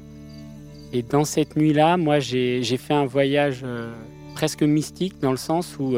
Et 0.93 1.03
dans 1.03 1.23
cette 1.23 1.55
nuit-là, 1.55 1.97
moi, 1.97 2.19
j'ai 2.19 2.77
fait 2.77 2.93
un 2.93 3.05
voyage 3.05 3.65
presque 4.35 4.63
mystique 4.63 5.19
dans 5.21 5.31
le 5.31 5.37
sens 5.37 5.77
où 5.79 5.97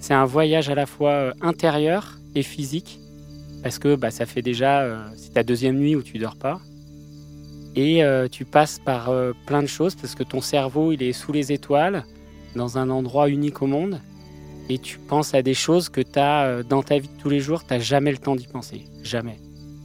c'est 0.00 0.14
un 0.14 0.26
voyage 0.26 0.68
à 0.68 0.74
la 0.74 0.86
fois 0.86 1.32
intérieur 1.40 2.18
et 2.34 2.42
physique 2.42 3.00
parce 3.64 3.78
que 3.78 3.96
bah, 3.96 4.10
ça 4.10 4.26
fait 4.26 4.42
déjà, 4.42 4.82
euh, 4.82 5.02
c'est 5.16 5.32
ta 5.32 5.42
deuxième 5.42 5.78
nuit 5.78 5.96
où 5.96 6.02
tu 6.02 6.18
dors 6.18 6.36
pas. 6.36 6.60
Et 7.74 8.04
euh, 8.04 8.28
tu 8.28 8.44
passes 8.44 8.78
par 8.78 9.08
euh, 9.08 9.32
plein 9.46 9.62
de 9.62 9.66
choses 9.66 9.94
parce 9.94 10.14
que 10.14 10.22
ton 10.22 10.42
cerveau, 10.42 10.92
il 10.92 11.02
est 11.02 11.14
sous 11.14 11.32
les 11.32 11.50
étoiles, 11.50 12.04
dans 12.54 12.76
un 12.76 12.90
endroit 12.90 13.30
unique 13.30 13.62
au 13.62 13.66
monde. 13.66 14.02
Et 14.68 14.76
tu 14.76 14.98
penses 14.98 15.32
à 15.32 15.40
des 15.40 15.54
choses 15.54 15.88
que 15.88 16.02
tu 16.02 16.18
as 16.18 16.62
dans 16.62 16.82
ta 16.82 16.98
vie 16.98 17.08
de 17.08 17.20
tous 17.22 17.30
les 17.30 17.40
jours, 17.40 17.66
tu 17.66 17.72
n'as 17.72 17.80
jamais 17.80 18.12
le 18.12 18.18
temps 18.18 18.36
d'y 18.36 18.46
penser. 18.46 18.84
Jamais. 19.02 19.38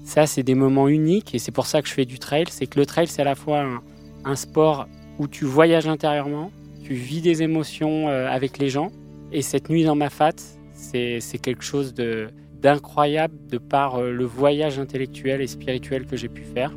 Ça, 0.03 0.27
c'est 0.27 0.43
des 0.43 0.55
moments 0.55 0.89
uniques 0.89 1.33
et 1.33 1.39
c'est 1.39 1.51
pour 1.53 1.65
ça 1.65 1.81
que 1.81 1.87
je 1.87 1.93
fais 1.93 2.05
du 2.05 2.19
trail. 2.19 2.45
C'est 2.49 2.67
que 2.67 2.79
le 2.79 2.85
trail, 2.85 3.07
c'est 3.07 3.21
à 3.21 3.25
la 3.25 3.35
fois 3.35 3.61
un, 3.61 3.81
un, 4.25 4.35
sport 4.35 4.87
où 5.17 5.27
tu 5.27 5.45
voyages 5.45 5.87
intérieurement, 5.87 6.51
tu 6.83 6.93
vis 6.93 7.21
des 7.21 7.43
émotions 7.43 8.07
avec 8.07 8.57
les 8.57 8.69
gens. 8.69 8.91
Et 9.31 9.41
cette 9.41 9.69
nuit 9.69 9.83
dans 9.83 9.95
ma 9.95 10.09
fat, 10.09 10.33
c'est 10.73 11.39
quelque 11.41 11.63
chose 11.63 11.93
d'incroyable 11.93 13.35
de 13.47 13.57
par 13.57 13.95
euh, 13.95 14.11
le 14.11 14.25
voyage 14.25 14.79
intellectuel 14.79 15.41
et 15.41 15.47
spirituel 15.47 16.05
que 16.05 16.17
j'ai 16.17 16.29
pu 16.29 16.43
faire. 16.43 16.73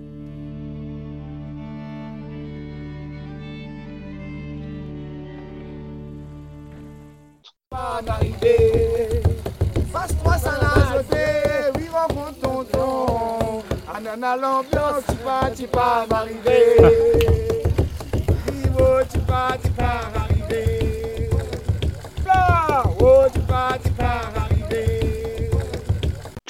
Tu 14.13 15.17
pas, 15.25 15.51
tu 15.57 15.67
pas 15.67 16.07
m'arriver. 16.11 16.77
tu 19.11 19.19
pas, 19.21 19.57
tu 19.63 19.71
pas 19.71 20.01
arriver. 20.15 21.31
Oh, 23.01 23.25
tu 23.33 23.41
pas, 23.41 23.79
tu 23.83 23.91
pas 23.93 24.33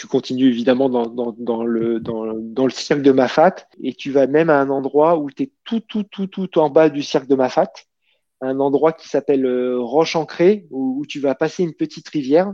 continue 0.09 0.49
évidemment 0.49 0.91
dans, 0.91 1.07
dans, 1.07 1.65
le, 1.65 1.99
dans, 1.99 2.35
dans, 2.35 2.65
le 2.67 2.71
cirque 2.71 3.01
de 3.01 3.13
Mafat 3.13 3.67
et 3.83 3.95
tu 3.95 4.11
vas 4.11 4.27
même 4.27 4.51
à 4.51 4.61
un 4.61 4.69
endroit 4.69 5.17
où 5.17 5.31
tu 5.31 5.45
es 5.45 5.53
tout, 5.65 5.81
tout, 5.81 6.03
tout, 6.03 6.27
tout 6.27 6.59
en 6.59 6.69
bas 6.69 6.91
du 6.91 7.03
cirque 7.03 7.29
de 7.29 7.35
Mafat, 7.35 7.73
un 8.43 8.61
endroit 8.61 8.93
qui 8.93 9.09
s'appelle 9.09 9.47
euh, 9.47 9.81
Roche 9.81 10.15
Ancrée 10.15 10.67
où 10.71 11.03
tu 11.09 11.19
vas 11.19 11.35
passer 11.35 11.63
une 11.63 11.73
petite 11.73 12.11
rivière. 12.11 12.53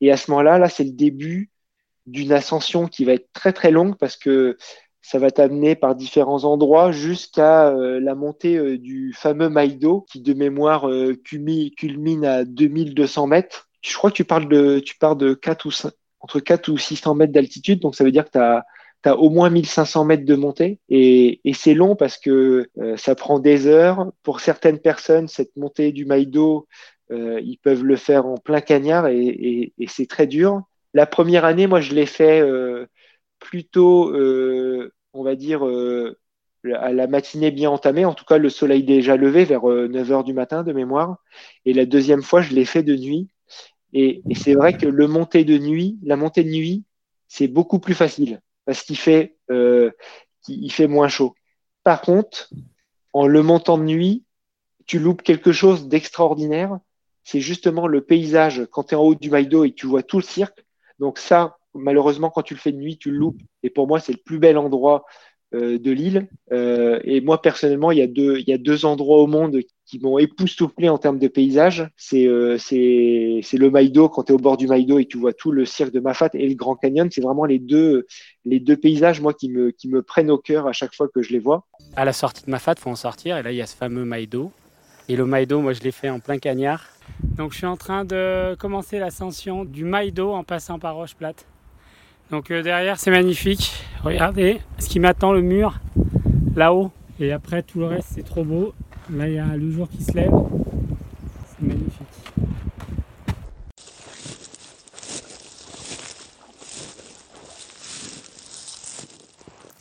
Et 0.00 0.12
à 0.12 0.16
ce 0.16 0.30
moment-là, 0.30 0.58
là, 0.58 0.68
c'est 0.68 0.84
le 0.84 0.92
début 0.92 1.50
d'une 2.06 2.32
ascension 2.32 2.86
qui 2.86 3.04
va 3.04 3.12
être 3.12 3.28
très 3.32 3.52
très 3.52 3.70
longue 3.70 3.96
parce 3.96 4.16
que 4.16 4.56
ça 5.02 5.18
va 5.18 5.30
t'amener 5.30 5.74
par 5.74 5.94
différents 5.94 6.44
endroits 6.44 6.92
jusqu'à 6.92 7.68
euh, 7.68 8.00
la 8.00 8.14
montée 8.14 8.56
euh, 8.56 8.78
du 8.78 9.12
fameux 9.12 9.48
Maïdo 9.48 10.06
qui 10.10 10.20
de 10.20 10.32
mémoire 10.34 10.88
culmine 11.24 12.24
à 12.24 12.44
2200 12.44 13.26
mètres 13.26 13.68
je 13.84 13.96
crois 13.96 14.10
que 14.10 14.16
tu 14.16 14.24
parles 14.24 14.48
de, 14.48 14.78
tu 14.80 14.96
pars 14.96 15.16
de 15.16 15.34
4 15.34 15.66
ou 15.66 15.70
entre 16.20 16.40
4 16.40 16.68
ou 16.68 16.78
600 16.78 17.14
mètres 17.14 17.32
d'altitude, 17.32 17.80
donc 17.80 17.94
ça 17.94 18.02
veut 18.02 18.12
dire 18.12 18.24
que 18.24 18.30
tu 18.30 18.38
as, 18.38 18.64
au 19.18 19.28
moins 19.28 19.50
1500 19.50 20.06
mètres 20.06 20.24
de 20.24 20.34
montée. 20.34 20.80
Et, 20.88 21.40
et 21.44 21.52
c'est 21.52 21.74
long 21.74 21.94
parce 21.94 22.16
que 22.16 22.70
euh, 22.78 22.96
ça 22.96 23.14
prend 23.14 23.38
des 23.38 23.66
heures. 23.66 24.10
Pour 24.22 24.40
certaines 24.40 24.78
personnes, 24.78 25.28
cette 25.28 25.54
montée 25.56 25.92
du 25.92 26.06
Maïdo, 26.06 26.66
euh, 27.10 27.38
ils 27.42 27.58
peuvent 27.58 27.84
le 27.84 27.96
faire 27.96 28.24
en 28.24 28.38
plein 28.38 28.62
cagnard 28.62 29.06
et, 29.08 29.74
et 29.78 29.86
c'est 29.86 30.06
très 30.06 30.26
dur. 30.26 30.62
La 30.94 31.06
première 31.06 31.44
année, 31.44 31.66
moi, 31.66 31.80
je 31.80 31.92
l'ai 31.92 32.06
fait 32.06 32.40
euh, 32.40 32.86
plutôt, 33.40 34.10
euh, 34.10 34.92
on 35.12 35.24
va 35.24 35.34
dire, 35.34 35.66
euh, 35.66 36.16
à 36.72 36.92
la 36.92 37.08
matinée 37.08 37.50
bien 37.50 37.68
entamée, 37.70 38.04
en 38.04 38.14
tout 38.14 38.24
cas 38.24 38.38
le 38.38 38.48
soleil 38.48 38.84
déjà 38.84 39.16
levé 39.16 39.44
vers 39.44 39.66
9 39.66 40.12
heures 40.12 40.24
du 40.24 40.32
matin 40.32 40.62
de 40.62 40.72
mémoire. 40.72 41.18
Et 41.66 41.74
la 41.74 41.84
deuxième 41.84 42.22
fois, 42.22 42.40
je 42.42 42.54
l'ai 42.54 42.64
fait 42.64 42.84
de 42.84 42.96
nuit. 42.96 43.28
Et, 43.92 44.22
c'est 44.34 44.54
vrai 44.54 44.76
que 44.76 44.86
le 44.86 45.06
montée 45.08 45.44
de 45.44 45.58
nuit, 45.58 45.98
la 46.04 46.16
montée 46.16 46.44
de 46.44 46.50
nuit, 46.50 46.84
c'est 47.28 47.48
beaucoup 47.48 47.80
plus 47.80 47.94
facile 47.94 48.40
parce 48.64 48.82
qu'il 48.82 48.96
fait, 48.96 49.36
il 49.50 50.72
fait 50.72 50.86
moins 50.86 51.08
chaud. 51.08 51.34
Par 51.82 52.00
contre, 52.00 52.50
en 53.12 53.26
le 53.26 53.42
montant 53.42 53.76
de 53.76 53.84
nuit, 53.84 54.24
tu 54.86 54.98
loupes 54.98 55.22
quelque 55.22 55.52
chose 55.52 55.88
d'extraordinaire. 55.88 56.78
C'est 57.24 57.40
justement 57.40 57.86
le 57.86 58.00
paysage 58.00 58.66
quand 58.70 58.84
tu 58.84 58.94
es 58.94 58.96
en 58.96 59.02
haut 59.02 59.14
du 59.14 59.30
Maïdo 59.30 59.64
et 59.64 59.72
tu 59.72 59.86
vois 59.86 60.02
tout 60.02 60.18
le 60.18 60.24
cirque. 60.24 60.63
Donc 60.98 61.18
ça, 61.18 61.56
malheureusement, 61.74 62.30
quand 62.30 62.42
tu 62.42 62.54
le 62.54 62.60
fais 62.60 62.72
de 62.72 62.78
nuit, 62.78 62.98
tu 62.98 63.10
le 63.10 63.18
loupes. 63.18 63.40
Et 63.62 63.70
pour 63.70 63.86
moi, 63.86 64.00
c'est 64.00 64.12
le 64.12 64.22
plus 64.24 64.38
bel 64.38 64.58
endroit 64.58 65.04
euh, 65.54 65.78
de 65.78 65.90
l'île. 65.92 66.28
Euh, 66.52 66.98
et 67.04 67.20
moi, 67.20 67.40
personnellement, 67.40 67.92
il 67.92 67.98
y, 67.98 68.02
a 68.02 68.06
deux, 68.06 68.40
y 68.40 68.52
a 68.52 68.58
deux 68.58 68.84
endroits 68.84 69.18
au 69.18 69.26
monde 69.26 69.60
qui 69.86 70.00
m'ont 70.00 70.18
époustouflé 70.18 70.88
en 70.88 70.98
termes 70.98 71.18
de 71.18 71.28
paysage. 71.28 71.88
C'est 71.96 72.26
euh, 72.26 72.56
le 72.72 73.68
Maïdo, 73.68 74.08
quand 74.08 74.24
tu 74.24 74.32
es 74.32 74.34
au 74.34 74.38
bord 74.38 74.56
du 74.56 74.66
Maïdo 74.66 74.98
et 74.98 75.04
tu 75.04 75.18
vois 75.18 75.32
tout 75.32 75.52
le 75.52 75.64
cirque 75.64 75.92
de 75.92 76.00
Mafat 76.00 76.30
et 76.34 76.48
le 76.48 76.54
Grand 76.54 76.74
Canyon. 76.74 77.08
C'est 77.10 77.20
vraiment 77.20 77.44
les 77.44 77.58
deux, 77.58 78.06
les 78.44 78.58
deux 78.58 78.76
paysages, 78.76 79.20
moi, 79.20 79.32
qui 79.32 79.48
me, 79.48 79.70
qui 79.70 79.88
me 79.88 80.02
prennent 80.02 80.30
au 80.30 80.38
cœur 80.38 80.66
à 80.66 80.72
chaque 80.72 80.94
fois 80.94 81.08
que 81.08 81.22
je 81.22 81.32
les 81.32 81.38
vois. 81.38 81.66
À 81.94 82.04
la 82.04 82.12
sortie 82.12 82.44
de 82.44 82.50
Mafat, 82.50 82.74
faut 82.76 82.90
en 82.90 82.96
sortir. 82.96 83.36
Et 83.36 83.42
là, 83.42 83.52
il 83.52 83.56
y 83.56 83.62
a 83.62 83.66
ce 83.66 83.76
fameux 83.76 84.04
Maïdo. 84.04 84.50
Et 85.08 85.16
le 85.16 85.26
Maïdo, 85.26 85.60
moi, 85.60 85.72
je 85.72 85.82
l'ai 85.82 85.92
fait 85.92 86.08
en 86.08 86.18
plein 86.18 86.38
cagnard. 86.38 86.93
Donc, 87.22 87.52
je 87.52 87.58
suis 87.58 87.66
en 87.66 87.76
train 87.76 88.04
de 88.04 88.56
commencer 88.58 88.98
l'ascension 88.98 89.64
du 89.64 89.84
Maïdo 89.84 90.32
en 90.32 90.44
passant 90.44 90.78
par 90.78 90.94
Roche 90.94 91.14
Plate. 91.14 91.46
Donc 92.30 92.50
euh, 92.50 92.62
derrière 92.62 92.98
c'est 92.98 93.10
magnifique. 93.10 93.72
Regardez 94.02 94.60
ce 94.78 94.88
qui 94.88 94.98
m'attend 94.98 95.32
le 95.32 95.42
mur 95.42 95.80
là-haut. 96.56 96.90
Et 97.20 97.32
après 97.32 97.62
tout 97.62 97.80
le 97.80 97.86
reste 97.86 98.08
c'est 98.12 98.24
trop 98.24 98.44
beau. 98.44 98.74
Là 99.10 99.28
il 99.28 99.34
y 99.34 99.38
a 99.38 99.56
le 99.56 99.70
jour 99.70 99.88
qui 99.88 100.02
se 100.02 100.12
lève. 100.12 100.32
C'est 101.46 101.66
magnifique. 101.66 102.06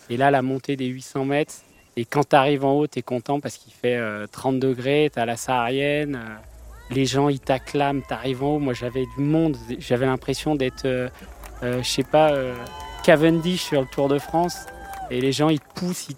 Et 0.10 0.18
là 0.18 0.30
la 0.30 0.42
montée 0.42 0.76
des 0.76 0.88
800 0.88 1.26
mètres. 1.26 1.56
Et 1.96 2.06
quand 2.06 2.28
tu 2.28 2.36
arrives 2.36 2.66
en 2.66 2.74
haut, 2.74 2.88
tu 2.88 3.00
es 3.00 3.02
content 3.04 3.40
parce 3.40 3.58
qu'il 3.58 3.72
fait 3.72 4.00
30 4.32 4.56
euh, 4.56 4.60
degrés, 4.60 5.12
tu 5.14 5.20
as 5.20 5.26
la 5.26 5.38
saharienne, 5.38 6.16
euh, 6.16 6.36
les 6.94 7.06
gens 7.06 7.30
ils 7.30 7.40
t'acclament, 7.40 8.02
tu 8.08 8.14
arrives 8.14 8.44
en 8.44 8.56
haut. 8.56 8.60
Moi 8.60 8.74
j'avais 8.74 9.06
du 9.18 9.24
monde, 9.24 9.58
j'avais 9.80 10.06
l'impression 10.06 10.56
d'être 10.56 10.88
euh, 11.64 11.82
je 11.82 11.88
sais 11.88 12.04
pas, 12.04 12.32
euh, 12.32 12.54
Cavendish 13.04 13.62
sur 13.62 13.82
le 13.82 13.88
Tour 13.88 14.10
de 14.10 14.20
France. 14.20 14.66
Et 15.10 15.22
les 15.22 15.32
gens, 15.32 15.50
ils 15.50 15.60
te 15.60 15.80
poussent, 15.80 16.10
ils, 16.10 16.18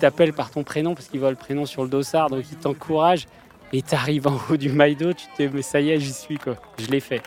t'appellent 0.00 0.32
par 0.32 0.50
ton 0.50 0.64
prénom 0.64 0.94
parce 0.94 1.06
qu'ils 1.06 1.20
voient 1.20 1.30
le 1.30 1.36
prénom 1.36 1.66
sur 1.66 1.84
le 1.84 1.88
dossard, 1.88 2.28
donc 2.28 2.44
ils 2.50 2.58
t'encouragent. 2.58 3.26
Et 3.72 3.82
t'arrives 3.82 4.26
en 4.26 4.38
haut 4.50 4.56
du 4.56 4.70
Maïdo, 4.70 5.12
tu 5.12 5.26
te 5.36 5.42
dis, 5.42 5.50
mais 5.52 5.62
ça 5.62 5.80
y 5.80 5.90
est, 5.90 6.00
j'y 6.00 6.12
suis, 6.12 6.38
quoi. 6.38 6.56
Je 6.78 6.86
l'ai 6.86 7.00
fait. 7.00 7.22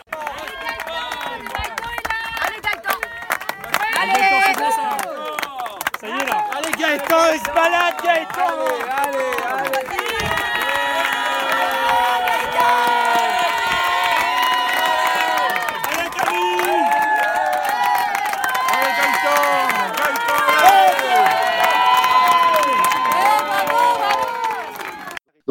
Ça 6.00 6.06
y 6.06 6.10
est 6.10 6.26
là. 6.26 6.44
Allez 6.56 6.70
Gaëtan, 6.78 7.16
il 7.32 7.40
se 7.40 7.54
balade 7.54 7.94
Gaëtan. 8.04 8.42
allez, 8.90 9.18
allez. 9.46 9.88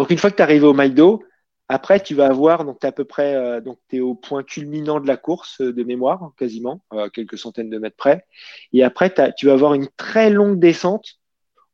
Donc 0.07 0.11
une 0.13 0.19
fois 0.19 0.31
que 0.31 0.37
tu 0.37 0.41
es 0.41 0.43
arrivé 0.43 0.65
au 0.65 0.71
Maïdo, 0.73 1.21
après 1.67 1.99
tu 1.99 2.15
vas 2.15 2.27
avoir, 2.27 2.63
donc 2.63 2.79
tu 2.79 2.85
es 2.85 2.87
à 2.87 2.93
peu 2.93 3.03
près, 3.03 3.35
euh, 3.35 3.59
donc 3.59 3.77
tu 3.89 3.97
es 3.97 3.99
au 3.99 4.15
point 4.15 4.41
culminant 4.41 5.01
de 5.01 5.07
la 5.07 5.17
course 5.17 5.59
euh, 5.59 5.73
de 5.73 5.83
mémoire, 5.83 6.31
quasiment, 6.37 6.81
à 6.91 7.09
quelques 7.09 7.37
centaines 7.37 7.69
de 7.69 7.77
mètres 7.77 7.97
près. 7.97 8.25
Et 8.71 8.85
après, 8.85 9.13
tu 9.35 9.47
vas 9.47 9.51
avoir 9.51 9.73
une 9.73 9.89
très 9.97 10.29
longue 10.29 10.59
descente, 10.59 11.19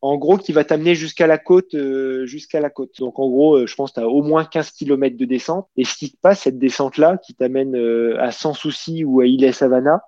en 0.00 0.16
gros, 0.16 0.36
qui 0.36 0.50
va 0.50 0.64
t'amener 0.64 0.96
jusqu'à 0.96 1.28
la 1.28 1.38
côte, 1.38 1.76
euh, 1.76 2.26
jusqu'à 2.26 2.58
la 2.58 2.70
côte. 2.70 2.98
Donc 2.98 3.20
en 3.20 3.28
gros, 3.28 3.68
je 3.68 3.74
pense 3.76 3.92
que 3.92 4.00
tu 4.00 4.04
as 4.04 4.08
au 4.08 4.24
moins 4.24 4.44
15 4.44 4.72
km 4.72 5.16
de 5.16 5.26
descente. 5.26 5.68
Et 5.76 5.84
ce 5.84 5.94
qui 5.94 6.10
te 6.10 6.16
passe, 6.20 6.40
cette 6.40 6.58
descente-là, 6.58 7.18
qui 7.18 7.36
t'amène 7.36 7.76
à 8.18 8.32
Sans 8.32 8.52
Souci 8.52 9.04
ou 9.04 9.20
à 9.20 9.26
Île 9.26 9.54
Savannah, 9.54 10.02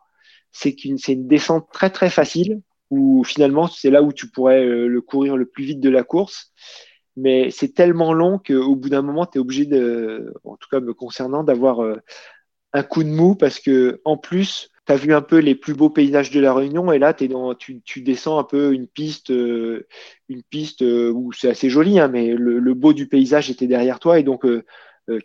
c'est 0.50 0.74
qu'une 0.74 0.98
c'est 0.98 1.12
une 1.12 1.28
descente 1.28 1.68
très 1.72 1.90
très 1.90 2.10
facile, 2.10 2.60
où 2.90 3.22
finalement 3.22 3.68
c'est 3.68 3.90
là 3.90 4.02
où 4.02 4.12
tu 4.12 4.28
pourrais 4.28 4.64
le 4.66 5.00
courir 5.00 5.36
le 5.36 5.46
plus 5.46 5.62
vite 5.62 5.78
de 5.78 5.90
la 5.90 6.02
course 6.02 6.52
mais 7.16 7.50
c'est 7.50 7.74
tellement 7.74 8.12
long 8.12 8.38
qu'au 8.38 8.76
bout 8.76 8.90
d'un 8.90 9.02
moment, 9.02 9.26
tu 9.26 9.38
es 9.38 9.40
obligé 9.40 9.64
de, 9.64 10.34
en 10.44 10.56
tout 10.56 10.68
cas 10.70 10.80
me 10.80 10.92
concernant, 10.94 11.44
d'avoir 11.44 11.82
euh, 11.82 11.96
un 12.72 12.82
coup 12.82 13.02
de 13.02 13.08
mou 13.08 13.34
parce 13.34 13.58
que 13.58 14.00
en 14.04 14.18
plus, 14.18 14.70
tu 14.86 14.92
as 14.92 14.96
vu 14.96 15.14
un 15.14 15.22
peu 15.22 15.38
les 15.38 15.54
plus 15.54 15.74
beaux 15.74 15.90
paysages 15.90 16.30
de 16.30 16.40
la 16.40 16.52
Réunion 16.54 16.92
et 16.92 16.98
là 16.98 17.14
es 17.18 17.28
dans, 17.28 17.54
tu, 17.54 17.82
descends 18.02 18.38
un 18.38 18.44
peu 18.44 18.74
une 18.74 18.86
piste, 18.86 19.30
euh, 19.30 19.86
une 20.28 20.42
piste 20.42 20.82
euh, 20.82 21.10
où 21.10 21.32
c'est 21.32 21.48
assez 21.48 21.70
joli, 21.70 21.98
hein, 21.98 22.08
mais 22.08 22.34
le, 22.34 22.74
beau 22.74 22.92
du 22.92 23.08
paysage 23.08 23.50
était 23.50 23.66
derrière 23.66 23.98
toi 23.98 24.18
et 24.18 24.22
donc 24.22 24.46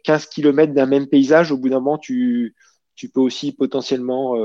15 0.03 0.27
km 0.27 0.73
d'un 0.73 0.85
même 0.85 1.07
paysage, 1.07 1.51
au 1.51 1.57
bout 1.57 1.69
d'un 1.69 1.79
moment, 1.79 1.97
tu, 1.97 2.55
tu 2.95 3.09
peux 3.09 3.19
aussi 3.19 3.51
potentiellement, 3.51 4.35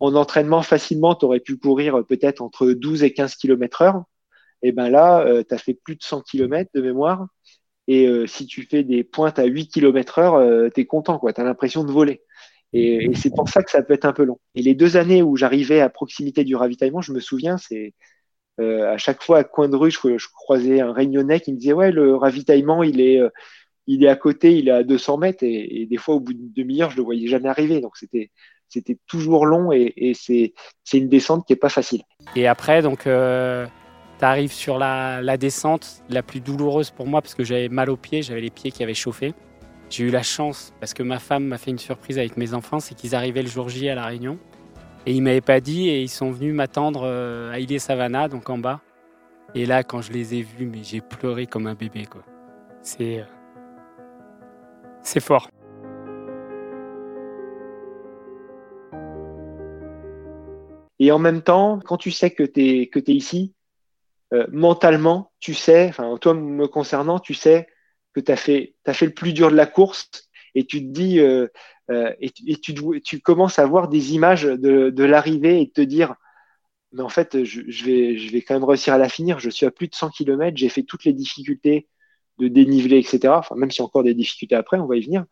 en 0.00 0.14
entraînement 0.14 0.62
facilement, 0.62 1.14
tu 1.14 1.24
aurais 1.24 1.40
pu 1.40 1.56
courir 1.56 2.04
peut-être 2.06 2.42
entre 2.42 2.70
12 2.72 3.02
et 3.02 3.12
15 3.12 3.34
km 3.36 3.82
heure. 3.82 4.04
Et 4.62 4.72
ben 4.72 4.88
là, 4.88 5.24
tu 5.48 5.54
as 5.54 5.58
fait 5.58 5.74
plus 5.74 5.96
de 5.96 6.02
100 6.02 6.22
km 6.22 6.70
de 6.74 6.82
mémoire. 6.82 7.26
Et 7.88 8.08
si 8.26 8.46
tu 8.46 8.62
fais 8.62 8.84
des 8.84 9.04
pointes 9.04 9.38
à 9.38 9.44
8 9.44 9.68
km 9.68 10.18
heure, 10.18 10.70
tu 10.72 10.80
es 10.80 10.86
content, 10.86 11.18
tu 11.18 11.40
as 11.40 11.44
l'impression 11.44 11.82
de 11.84 11.90
voler. 11.90 12.22
Et, 12.72 13.10
c'est 13.14 13.34
pour 13.34 13.48
ça 13.48 13.62
que 13.62 13.70
ça 13.70 13.82
peut 13.82 13.94
être 13.94 14.04
un 14.04 14.12
peu 14.12 14.24
long. 14.24 14.38
Et 14.54 14.62
les 14.62 14.74
deux 14.74 14.96
années 14.96 15.22
où 15.22 15.36
j'arrivais 15.36 15.80
à 15.80 15.88
proximité 15.88 16.44
du 16.44 16.54
ravitaillement, 16.54 17.00
je 17.00 17.12
me 17.12 17.20
souviens, 17.20 17.56
c'est 17.56 17.94
euh, 18.60 18.92
à 18.92 18.98
chaque 18.98 19.22
fois 19.22 19.38
à 19.38 19.44
coin 19.44 19.68
de 19.68 19.76
rue, 19.76 19.90
je, 19.90 20.26
croisais 20.32 20.80
un 20.80 20.92
réunionnais 20.92 21.40
qui 21.40 21.52
me 21.52 21.58
disait 21.58 21.72
ouais 21.72 21.92
le 21.92 22.14
ravitaillement 22.14 22.82
il 22.82 23.00
est 23.00 23.18
euh, 23.20 23.30
il 23.86 24.04
est 24.04 24.08
à 24.08 24.16
côté, 24.16 24.56
il 24.56 24.68
est 24.68 24.72
à 24.72 24.82
200 24.84 25.18
mètres 25.18 25.42
et, 25.42 25.86
des 25.90 25.96
fois 25.96 26.14
au 26.14 26.20
bout 26.20 26.34
d'une 26.34 26.52
demi-heure 26.52 26.90
je 26.90 26.96
le 26.96 27.02
voyais 27.02 27.26
jamais 27.26 27.48
arriver. 27.48 27.80
Donc 27.80 27.96
c'était 27.96 28.30
c'était 28.68 28.98
toujours 29.08 29.46
long 29.46 29.72
et, 29.72 29.92
et 29.96 30.14
c'est 30.14 30.52
une 30.92 31.08
descente 31.08 31.44
qui 31.46 31.54
est 31.54 31.56
pas 31.56 31.70
facile. 31.70 32.02
Et 32.36 32.46
après 32.46 32.82
donc 32.82 33.06
euh, 33.06 33.66
tu 34.20 34.26
arrives 34.26 34.52
sur 34.52 34.78
la, 34.78 35.36
descente 35.38 36.02
la 36.10 36.22
plus 36.22 36.40
douloureuse 36.40 36.90
pour 36.90 37.06
moi 37.06 37.22
parce 37.22 37.34
que 37.34 37.42
j'avais 37.42 37.70
mal 37.70 37.88
aux 37.88 37.96
pieds, 37.96 38.20
j'avais 38.20 38.42
les 38.42 38.50
pieds 38.50 38.70
qui 38.70 38.82
avaient 38.82 38.92
chauffé. 38.92 39.32
J'ai 39.88 40.04
eu 40.04 40.10
la 40.10 40.22
chance, 40.22 40.72
parce 40.78 40.94
que 40.94 41.02
ma 41.02 41.18
femme 41.18 41.46
m'a 41.46 41.58
fait 41.58 41.70
une 41.70 41.78
surprise 41.78 42.18
avec 42.18 42.36
mes 42.36 42.54
enfants, 42.54 42.78
c'est 42.78 42.94
qu'ils 42.94 43.14
arrivaient 43.14 43.42
le 43.42 43.48
jour 43.48 43.68
J 43.68 43.88
à 43.88 43.94
La 43.94 44.04
Réunion. 44.04 44.38
Et 45.06 45.14
ils 45.14 45.22
m'avaient 45.22 45.40
pas 45.40 45.60
dit, 45.60 45.88
et 45.88 46.02
ils 46.02 46.08
sont 46.08 46.30
venus 46.30 46.54
m'attendre 46.54 47.00
euh, 47.04 47.50
à 47.50 47.58
Ile 47.58 47.80
Savannah, 47.80 48.28
donc 48.28 48.50
en 48.50 48.58
bas. 48.58 48.82
Et 49.54 49.66
là, 49.66 49.82
quand 49.82 50.02
je 50.02 50.12
les 50.12 50.34
ai 50.34 50.42
vus, 50.42 50.66
mais 50.66 50.84
j'ai 50.84 51.00
pleuré 51.00 51.46
comme 51.46 51.66
un 51.66 51.74
bébé, 51.74 52.04
quoi. 52.04 52.22
C'est. 52.82 53.20
Euh, 53.20 53.24
c'est 55.02 55.20
fort. 55.20 55.48
Et 61.00 61.10
en 61.10 61.18
même 61.18 61.40
temps, 61.40 61.80
quand 61.82 61.96
tu 61.96 62.10
sais 62.10 62.30
que 62.30 62.42
tu 62.42 62.86
que 62.90 62.98
es 62.98 63.14
ici, 63.14 63.54
euh, 64.32 64.46
mentalement, 64.52 65.32
tu 65.40 65.54
sais, 65.54 65.88
enfin, 65.88 66.16
toi 66.20 66.34
me 66.34 66.68
concernant, 66.68 67.18
tu 67.18 67.34
sais 67.34 67.66
que 68.14 68.20
tu 68.20 68.30
as 68.32 68.36
fait, 68.36 68.74
fait 68.92 69.06
le 69.06 69.14
plus 69.14 69.32
dur 69.32 69.50
de 69.50 69.56
la 69.56 69.66
course 69.66 70.08
et 70.54 70.66
tu 70.66 70.80
te 70.80 70.92
dis, 70.92 71.20
euh, 71.20 71.48
euh, 71.90 72.12
et, 72.20 72.30
tu, 72.30 72.74
tu, 73.02 73.20
commences 73.20 73.58
à 73.58 73.66
voir 73.66 73.88
des 73.88 74.14
images 74.14 74.42
de, 74.44 74.90
de 74.90 75.04
l'arrivée 75.04 75.60
et 75.60 75.70
te 75.70 75.80
dire, 75.80 76.14
mais 76.92 77.02
en 77.02 77.08
fait, 77.08 77.44
je, 77.44 77.62
je, 77.68 77.84
vais, 77.84 78.18
je 78.18 78.32
vais 78.32 78.42
quand 78.42 78.54
même 78.54 78.64
réussir 78.64 78.94
à 78.94 78.98
la 78.98 79.08
finir. 79.08 79.38
Je 79.38 79.50
suis 79.50 79.66
à 79.66 79.70
plus 79.70 79.88
de 79.88 79.94
100 79.94 80.10
km, 80.10 80.56
j'ai 80.56 80.68
fait 80.68 80.82
toutes 80.82 81.04
les 81.04 81.12
difficultés 81.12 81.88
de 82.38 82.48
dénivelé, 82.48 82.98
etc. 82.98 83.34
Enfin, 83.38 83.54
même 83.56 83.70
a 83.76 83.82
encore 83.82 84.04
des 84.04 84.14
difficultés 84.14 84.56
après, 84.56 84.78
on 84.78 84.86
va 84.86 84.96
y 84.96 85.02
venir. 85.02 85.24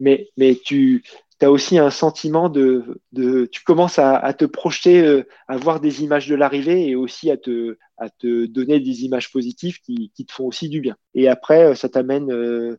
Mais, 0.00 0.30
mais 0.36 0.56
tu, 0.56 1.04
tu 1.38 1.46
as 1.46 1.50
aussi 1.50 1.78
un 1.78 1.90
sentiment 1.90 2.48
de, 2.48 3.00
de 3.12 3.46
tu 3.46 3.62
commences 3.64 3.98
à, 3.98 4.32
te 4.34 4.44
projeter, 4.44 5.02
euh, 5.02 5.26
à 5.48 5.56
voir 5.56 5.80
des 5.80 6.02
images 6.02 6.28
de 6.28 6.34
l'arrivée 6.34 6.88
et 6.88 6.94
aussi 6.94 7.30
à 7.30 7.36
te, 7.36 7.76
à 7.96 8.08
te 8.08 8.46
donner 8.46 8.80
des 8.80 9.04
images 9.04 9.32
positives 9.32 9.80
qui, 9.80 10.12
qui 10.14 10.26
te 10.26 10.32
font 10.32 10.46
aussi 10.46 10.68
du 10.68 10.80
bien. 10.80 10.96
Et 11.14 11.28
après, 11.28 11.64
euh, 11.64 11.74
ça 11.74 11.88
t'amène, 11.88 12.30
euh, 12.30 12.76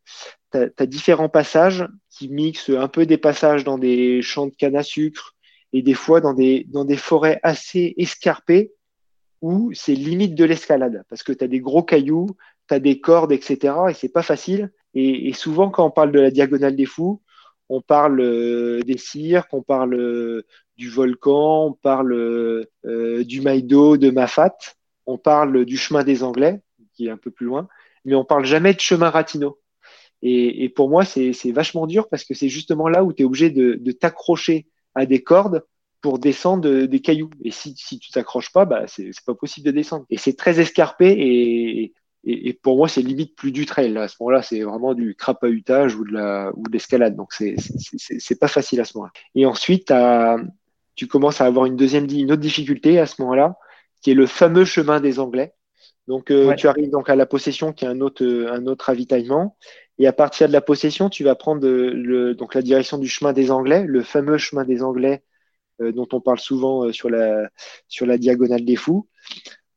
différents 0.82 1.30
passages 1.30 1.86
qui 2.10 2.30
mixent 2.30 2.70
un 2.70 2.88
peu 2.88 3.06
des 3.06 3.18
passages 3.18 3.66
dans 3.66 3.78
des 3.78 4.22
champs 4.22 4.48
de 4.48 4.56
canne 4.56 4.78
à 4.78 4.84
sucre 4.84 5.36
et 5.74 5.82
des 5.82 5.94
fois 5.94 6.22
dans 6.22 6.34
des, 6.34 6.66
dans 6.70 6.86
des 6.86 6.96
forêts 6.96 7.42
assez 7.44 7.94
escarpées 7.98 8.72
où 9.42 9.72
c'est 9.74 9.96
limite 9.96 10.34
de 10.34 10.46
l'escalade 10.46 11.04
parce 11.10 11.24
que 11.24 11.34
tu 11.34 11.44
as 11.44 11.50
des 11.50 11.60
gros 11.60 11.84
cailloux, 11.84 12.28
tu 12.70 12.74
as 12.74 12.80
des 12.80 13.02
cordes, 13.02 13.34
etc. 13.34 13.74
et 13.90 13.94
c'est 13.94 14.14
pas 14.14 14.24
facile. 14.24 14.72
Et 14.98 15.34
souvent, 15.34 15.70
quand 15.70 15.86
on 15.86 15.92
parle 15.92 16.14
de 16.14 16.22
la 16.22 16.32
diagonale 16.32 16.78
des 16.78 16.86
fous, 16.86 17.22
on 17.70 17.82
parle 17.82 18.22
euh, 18.22 18.82
des 18.82 18.98
cirques, 18.98 19.54
on 19.54 19.62
parle 19.62 19.96
euh, 19.96 20.46
du 20.78 20.90
volcan, 20.90 21.68
on 21.68 21.74
parle 21.74 22.14
euh, 22.14 23.24
du 23.24 23.42
Maïdo, 23.42 23.98
de 23.98 24.10
Mafat, 24.10 24.58
on 25.06 25.18
parle 25.18 25.66
du 25.66 25.78
chemin 25.78 26.04
des 26.04 26.24
Anglais, 26.24 26.62
qui 26.94 27.08
est 27.08 27.12
un 27.12 27.18
peu 27.18 27.32
plus 27.32 27.46
loin, 27.46 27.68
mais 28.04 28.16
on 28.16 28.26
parle 28.26 28.46
jamais 28.46 28.74
de 28.74 28.80
chemin 28.80 29.10
Ratino. 29.10 29.60
Et, 30.22 30.70
pour 30.70 30.90
moi, 30.90 31.06
c'est 31.06 31.52
vachement 31.52 31.86
dur 31.86 32.10
parce 32.10 32.24
que 32.24 32.34
c'est 32.34 32.50
justement 32.50 32.90
là 32.90 33.04
où 33.04 33.14
tu 33.14 33.22
es 33.22 33.26
obligé 33.26 33.52
de, 33.52 33.92
t'accrocher 33.92 34.68
à 34.96 35.06
des 35.06 35.22
cordes 35.22 35.64
pour 36.02 36.18
descendre 36.18 36.86
des 36.86 37.00
cailloux. 37.00 37.30
Et 37.44 37.52
si, 37.52 37.76
si 37.78 38.00
tu 38.00 38.10
t'accroches 38.10 38.52
pas, 38.52 38.66
bah, 38.66 38.86
c'est 38.88 39.12
pas 39.24 39.36
possible 39.36 39.68
de 39.68 39.72
descendre. 39.72 40.06
Et 40.10 40.18
c'est 40.18 40.36
très 40.36 40.60
escarpé 40.60 41.12
et, 41.12 41.94
et, 42.26 42.54
pour 42.54 42.78
moi, 42.78 42.88
c'est 42.88 43.02
limite 43.02 43.36
plus 43.36 43.52
du 43.52 43.66
trail. 43.66 43.96
À 43.98 44.08
ce 44.08 44.16
moment-là, 44.20 44.42
c'est 44.42 44.62
vraiment 44.62 44.94
du 44.94 45.16
crapahutage 45.16 45.96
ou 45.96 46.06
de 46.06 46.14
la 46.14 46.52
ou 46.56 46.64
de 46.64 46.72
l'escalade. 46.72 47.16
Donc 47.16 47.34
c'est 47.34 47.56
c'est 47.58 48.40
pas 48.40 48.48
facile 48.48 48.82
à 48.82 48.86
ce 48.86 48.98
moment-là. 48.98 49.12
Et 49.36 49.46
ensuite, 49.46 49.94
tu 50.96 51.08
commences 51.08 51.42
à 51.42 51.46
avoir 51.46 51.66
une 51.66 51.76
deuxième 51.76 52.10
une 52.10 52.32
autre 52.32 52.42
difficulté 52.42 53.00
à 53.00 53.06
ce 53.06 53.22
moment-là, 53.22 53.58
qui 54.02 54.12
est 54.12 54.16
le 54.16 54.26
fameux 54.26 54.66
chemin 54.66 55.00
des 55.00 55.20
Anglais. 55.20 55.54
Donc 56.08 56.32
euh, 56.32 56.54
tu 56.56 56.68
arrives 56.68 56.92
donc 56.92 57.10
à 57.10 57.16
la 57.16 57.26
possession, 57.26 57.74
qui 57.74 57.86
est 57.86 57.88
un 57.88 58.02
autre 58.02 58.26
un 58.50 58.66
autre 58.68 58.86
ravitaillement. 58.86 59.58
Et 59.98 60.08
à 60.08 60.14
partir 60.14 60.48
de 60.48 60.54
la 60.54 60.62
possession, 60.62 61.10
tu 61.10 61.24
vas 61.24 61.36
prendre 61.36 61.66
le, 61.68 62.36
donc 62.36 62.54
la 62.54 62.62
direction 62.62 62.98
du 62.98 63.08
chemin 63.08 63.34
des 63.34 63.50
Anglais, 63.50 63.86
le 63.88 64.04
fameux 64.04 64.38
chemin 64.38 64.66
des 64.66 64.84
Anglais 64.84 65.24
euh, 65.82 65.92
dont 65.92 66.08
on 66.12 66.22
parle 66.22 66.40
souvent 66.40 66.86
euh, 66.86 66.92
sur 66.92 67.10
la 67.10 67.50
sur 67.88 68.06
la 68.06 68.18
diagonale 68.18 68.66
des 68.66 68.76
fous. 68.76 69.08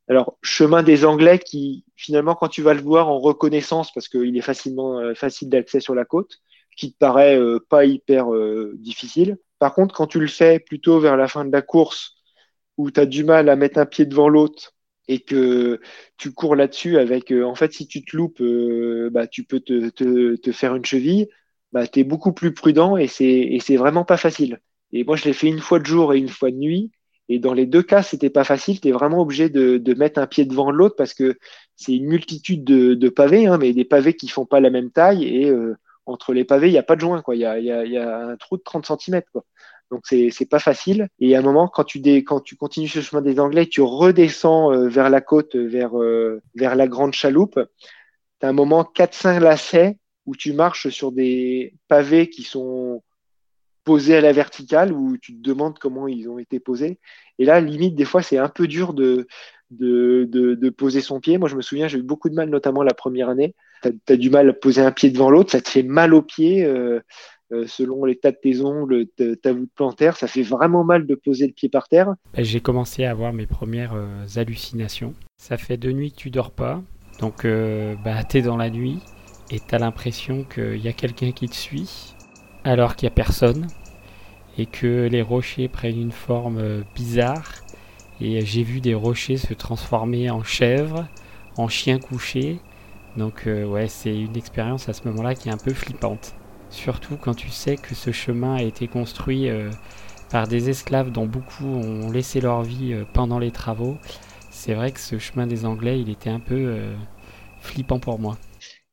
Alors, 0.09 0.37
chemin 0.41 0.81
des 0.83 1.05
Anglais 1.05 1.37
qui, 1.39 1.85
finalement, 1.95 2.33
quand 2.35 2.47
tu 2.49 2.63
vas 2.63 2.73
le 2.73 2.81
voir 2.81 3.09
en 3.09 3.19
reconnaissance, 3.19 3.93
parce 3.93 4.09
qu'il 4.09 4.35
est 4.35 4.41
facilement 4.41 4.97
euh, 4.99 5.13
facile 5.13 5.49
d'accès 5.49 5.79
sur 5.79 5.93
la 5.95 6.03
côte, 6.03 6.37
qui 6.75 6.91
te 6.93 6.97
paraît 6.97 7.37
euh, 7.39 7.59
pas 7.69 7.85
hyper 7.85 8.33
euh, 8.33 8.73
difficile. 8.77 9.37
Par 9.59 9.73
contre, 9.75 9.93
quand 9.93 10.07
tu 10.07 10.19
le 10.19 10.27
fais 10.27 10.59
plutôt 10.59 10.99
vers 10.99 11.15
la 11.15 11.27
fin 11.27 11.45
de 11.45 11.51
la 11.51 11.61
course, 11.61 12.15
où 12.77 12.89
tu 12.91 12.99
as 12.99 13.05
du 13.05 13.23
mal 13.23 13.49
à 13.49 13.55
mettre 13.55 13.77
un 13.79 13.85
pied 13.85 14.05
devant 14.05 14.29
l'autre 14.29 14.73
et 15.07 15.19
que 15.19 15.79
tu 16.17 16.33
cours 16.33 16.55
là-dessus 16.55 16.97
avec, 16.97 17.31
en 17.31 17.55
fait, 17.55 17.73
si 17.73 17.87
tu 17.87 18.03
te 18.03 18.15
loupes, 18.15 18.41
bah, 19.11 19.27
tu 19.27 19.43
peux 19.43 19.59
te, 19.59 19.89
te, 19.89 20.51
faire 20.51 20.75
une 20.75 20.85
cheville, 20.85 21.29
bah, 21.71 21.87
tu 21.87 21.99
es 21.99 22.03
beaucoup 22.03 22.33
plus 22.33 22.53
prudent 22.53 22.97
et 22.97 23.07
c'est 23.07 23.75
vraiment 23.77 24.05
pas 24.05 24.17
facile. 24.17 24.61
Et 24.93 25.03
moi, 25.03 25.15
je 25.17 25.25
l'ai 25.25 25.33
fait 25.33 25.47
une 25.47 25.59
fois 25.59 25.79
de 25.79 25.85
jour 25.85 26.13
et 26.13 26.19
une 26.19 26.29
fois 26.29 26.51
de 26.51 26.57
nuit. 26.57 26.91
Et 27.29 27.37
dans 27.39 27.53
les 27.53 27.67
deux 27.67 27.83
cas, 27.83 28.01
c'était 28.01 28.31
pas 28.31 28.43
facile. 28.43 28.81
Tu 28.81 28.89
es 28.89 28.91
vraiment 28.91 29.21
obligé 29.21 29.49
de, 29.49 29.77
de, 29.77 29.93
mettre 29.93 30.19
un 30.19 30.27
pied 30.27 30.45
devant 30.45 30.71
l'autre 30.71 30.95
parce 30.97 31.13
que 31.13 31.37
c'est 31.75 31.93
une 31.93 32.07
multitude 32.07 32.63
de, 32.63 32.95
de 32.95 33.09
pavés, 33.09 33.45
hein, 33.45 33.57
mais 33.59 33.71
des 33.71 33.85
pavés 33.85 34.15
qui 34.15 34.27
font 34.27 34.45
pas 34.45 34.59
la 34.59 34.71
même 34.71 34.89
taille. 34.91 35.23
Et 35.23 35.49
euh, 35.49 35.75
entre 36.07 36.33
les 36.33 36.43
pavés, 36.43 36.69
il 36.69 36.71
n'y 36.71 36.79
a 36.79 36.83
pas 36.83 36.95
de 36.95 37.01
joint. 37.01 37.23
Il, 37.31 37.39
y 37.39 37.45
a, 37.45 37.59
y 37.59 37.71
a, 37.71 37.85
y 37.85 37.97
a 37.97 38.17
un 38.17 38.35
trou 38.35 38.57
de 38.57 38.63
30 38.63 38.85
cm. 38.99 39.21
Quoi. 39.31 39.45
Donc 39.91 40.01
c'est 40.05 40.29
c'est 40.31 40.45
pas 40.45 40.59
facile. 40.59 41.07
Et 41.19 41.35
à 41.35 41.39
un 41.39 41.41
moment, 41.43 41.67
quand 41.67 41.83
tu 41.83 41.99
dé, 41.99 42.23
quand 42.23 42.41
tu 42.41 42.55
continues 42.55 42.87
ce 42.87 43.01
chemin 43.01 43.21
des 43.21 43.39
Anglais, 43.39 43.67
tu 43.67 43.81
redescends 43.81 44.73
euh, 44.73 44.87
vers 44.87 45.09
la 45.09 45.21
côte, 45.21 45.55
vers 45.55 45.99
euh, 45.99 46.41
vers 46.55 46.75
la 46.75 46.87
grande 46.87 47.13
chaloupe. 47.13 47.59
Tu 48.39 48.45
as 48.45 48.49
un 48.49 48.53
moment 48.53 48.83
4-5 48.83 49.39
lacets 49.39 49.97
où 50.25 50.35
tu 50.35 50.53
marches 50.53 50.89
sur 50.89 51.11
des 51.11 51.75
pavés 51.87 52.29
qui 52.29 52.43
sont 52.43 53.03
posés 53.89 54.17
à 54.17 54.21
la 54.21 54.33
verticale 54.33 54.93
où 54.93 55.17
tu 55.17 55.33
te 55.33 55.41
demandes 55.41 55.79
comment 55.79 56.07
ils 56.07 56.29
ont 56.29 56.37
été 56.37 56.59
posés. 56.59 56.99
Et 57.39 57.45
là, 57.45 57.59
limite, 57.59 57.95
des 57.95 58.05
fois, 58.05 58.21
c'est 58.21 58.37
un 58.37 58.47
peu 58.47 58.67
dur 58.67 58.93
de, 58.93 59.25
de, 59.71 60.27
de, 60.29 60.69
poser 60.69 61.01
son 61.01 61.19
pied. 61.19 61.39
Moi, 61.39 61.49
je 61.49 61.55
me 61.55 61.63
souviens, 61.63 61.87
j'ai 61.87 61.97
eu 61.97 62.03
beaucoup 62.03 62.29
de 62.29 62.35
mal, 62.35 62.51
notamment 62.51 62.83
la 62.83 62.93
première 62.93 63.29
année. 63.29 63.55
Tu 63.81 64.13
as, 64.13 64.15
du 64.15 64.29
mal 64.29 64.47
à 64.47 64.53
poser 64.53 64.81
un 64.81 64.91
pied 64.91 65.09
devant 65.09 65.31
l'autre, 65.31 65.49
ça 65.51 65.59
te 65.59 65.69
fait 65.69 65.81
mal 65.81 66.13
au 66.13 66.21
pied. 66.21 66.63
Euh, 66.63 66.99
euh, 67.51 67.65
selon 67.65 68.05
l'état 68.05 68.29
de 68.29 68.37
tes 68.39 68.61
ongles, 68.61 69.07
ta 69.41 69.53
voûte 69.53 69.71
plantaire, 69.73 70.17
ça 70.17 70.27
fait 70.27 70.43
vraiment 70.43 70.83
mal 70.83 71.07
de 71.07 71.15
poser 71.15 71.47
le 71.47 71.53
pied 71.53 71.67
par 71.67 71.87
terre. 71.87 72.13
Bah, 72.35 72.43
j'ai 72.43 72.59
commencé 72.59 73.05
à 73.05 73.09
avoir 73.09 73.33
mes 73.33 73.47
premières 73.47 73.95
euh, 73.95 74.23
hallucinations. 74.35 75.15
Ça 75.37 75.57
fait 75.57 75.77
deux 75.77 75.93
nuits 75.93 76.11
que 76.11 76.17
tu 76.17 76.29
dors 76.29 76.51
pas, 76.51 76.83
donc 77.19 77.47
bah, 78.05 78.23
tu 78.29 78.37
es 78.37 78.41
dans 78.43 78.57
la 78.57 78.69
nuit 78.69 78.99
et 79.49 79.59
tu 79.59 79.73
as 79.73 79.79
l'impression 79.79 80.43
qu'il 80.43 80.77
y 80.77 80.87
a 80.87 80.93
quelqu'un 80.93 81.31
qui 81.31 81.49
te 81.49 81.55
suit 81.55 82.13
alors 82.63 82.95
qu'il 82.95 83.07
n'y 83.07 83.13
a 83.13 83.15
personne 83.15 83.67
et 84.59 84.65
que 84.65 85.07
les 85.07 85.21
rochers 85.21 85.69
prennent 85.69 86.01
une 86.01 86.11
forme 86.11 86.57
euh, 86.57 86.81
bizarre. 86.93 87.53
Et 88.19 88.45
j'ai 88.45 88.63
vu 88.63 88.81
des 88.81 88.93
rochers 88.93 89.37
se 89.37 89.53
transformer 89.53 90.29
en 90.29 90.43
chèvres, 90.43 91.07
en 91.57 91.69
chiens 91.69 91.97
couchés. 91.97 92.59
Donc 93.15 93.47
euh, 93.47 93.63
ouais, 93.63 93.87
c'est 93.87 94.13
une 94.13 94.35
expérience 94.35 94.89
à 94.89 94.93
ce 94.93 95.07
moment-là 95.07 95.33
qui 95.33 95.47
est 95.47 95.53
un 95.53 95.57
peu 95.57 95.73
flippante. 95.73 96.35
Surtout 96.69 97.15
quand 97.15 97.33
tu 97.33 97.49
sais 97.49 97.77
que 97.77 97.95
ce 97.95 98.11
chemin 98.11 98.55
a 98.55 98.61
été 98.61 98.89
construit 98.89 99.49
euh, 99.49 99.71
par 100.29 100.45
des 100.47 100.69
esclaves 100.69 101.11
dont 101.11 101.25
beaucoup 101.25 101.65
ont 101.65 102.11
laissé 102.11 102.41
leur 102.41 102.63
vie 102.63 102.93
pendant 103.13 103.39
les 103.39 103.51
travaux. 103.51 103.97
C'est 104.51 104.73
vrai 104.73 104.91
que 104.91 104.99
ce 104.99 105.17
chemin 105.19 105.47
des 105.47 105.65
Anglais, 105.65 106.01
il 106.01 106.09
était 106.09 106.29
un 106.29 106.41
peu 106.41 106.77
flippant 107.61 107.99
pour 107.99 108.19
moi. 108.19 108.37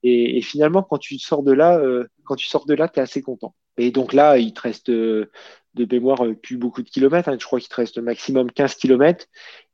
Et, 0.02 0.38
et, 0.38 0.42
finalement, 0.42 0.83
quand 0.83 0.98
tu 0.98 1.18
sors 1.18 1.42
de 1.42 1.52
là, 1.52 1.81
quand 2.24 2.37
tu 2.37 2.46
sors 2.46 2.64
de 2.64 2.74
là, 2.74 2.88
tu 2.88 3.00
es 3.00 3.02
assez 3.02 3.20
content. 3.20 3.55
Et 3.79 3.91
donc 3.91 4.12
là, 4.12 4.39
il 4.39 4.53
te 4.53 4.61
reste 4.62 4.91
de 4.91 5.29
mémoire 5.77 6.25
plus 6.43 6.57
beaucoup 6.57 6.83
de 6.83 6.89
kilomètres. 6.89 7.29
Hein. 7.29 7.37
je 7.39 7.45
crois 7.47 7.61
qu'il 7.61 7.69
te 7.69 7.77
reste 7.77 7.99
maximum 7.99 8.51
15 8.51 8.75
kilomètres. 8.77 9.27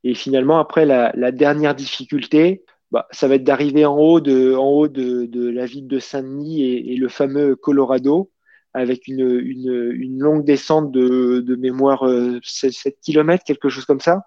Et 0.05 0.15
finalement, 0.15 0.59
après, 0.59 0.85
la, 0.85 1.33
dernière 1.33 1.75
difficulté, 1.75 2.65
bah, 2.91 3.07
ça 3.11 3.29
va 3.29 3.37
être 3.37 3.45
d'arriver 3.45 3.85
en 3.87 3.97
haut 3.97 4.21
de, 4.21 5.51
la 5.51 5.67
ville 5.67 5.87
de 5.87 5.99
Saint-Denis 5.99 6.65
et, 6.65 6.97
le 6.97 7.09
fameux 7.09 7.57
Colorado, 7.57 8.31
avec 8.75 9.07
une, 9.07 10.19
longue 10.19 10.45
descente 10.45 10.91
de, 10.91 11.41
de 11.41 11.57
mémoire 11.57 12.05
7, 12.43 12.73
7 12.73 12.97
km, 13.01 13.45
quelque 13.45 13.69
chose 13.69 13.85
comme 13.85 14.01
ça, 14.01 14.25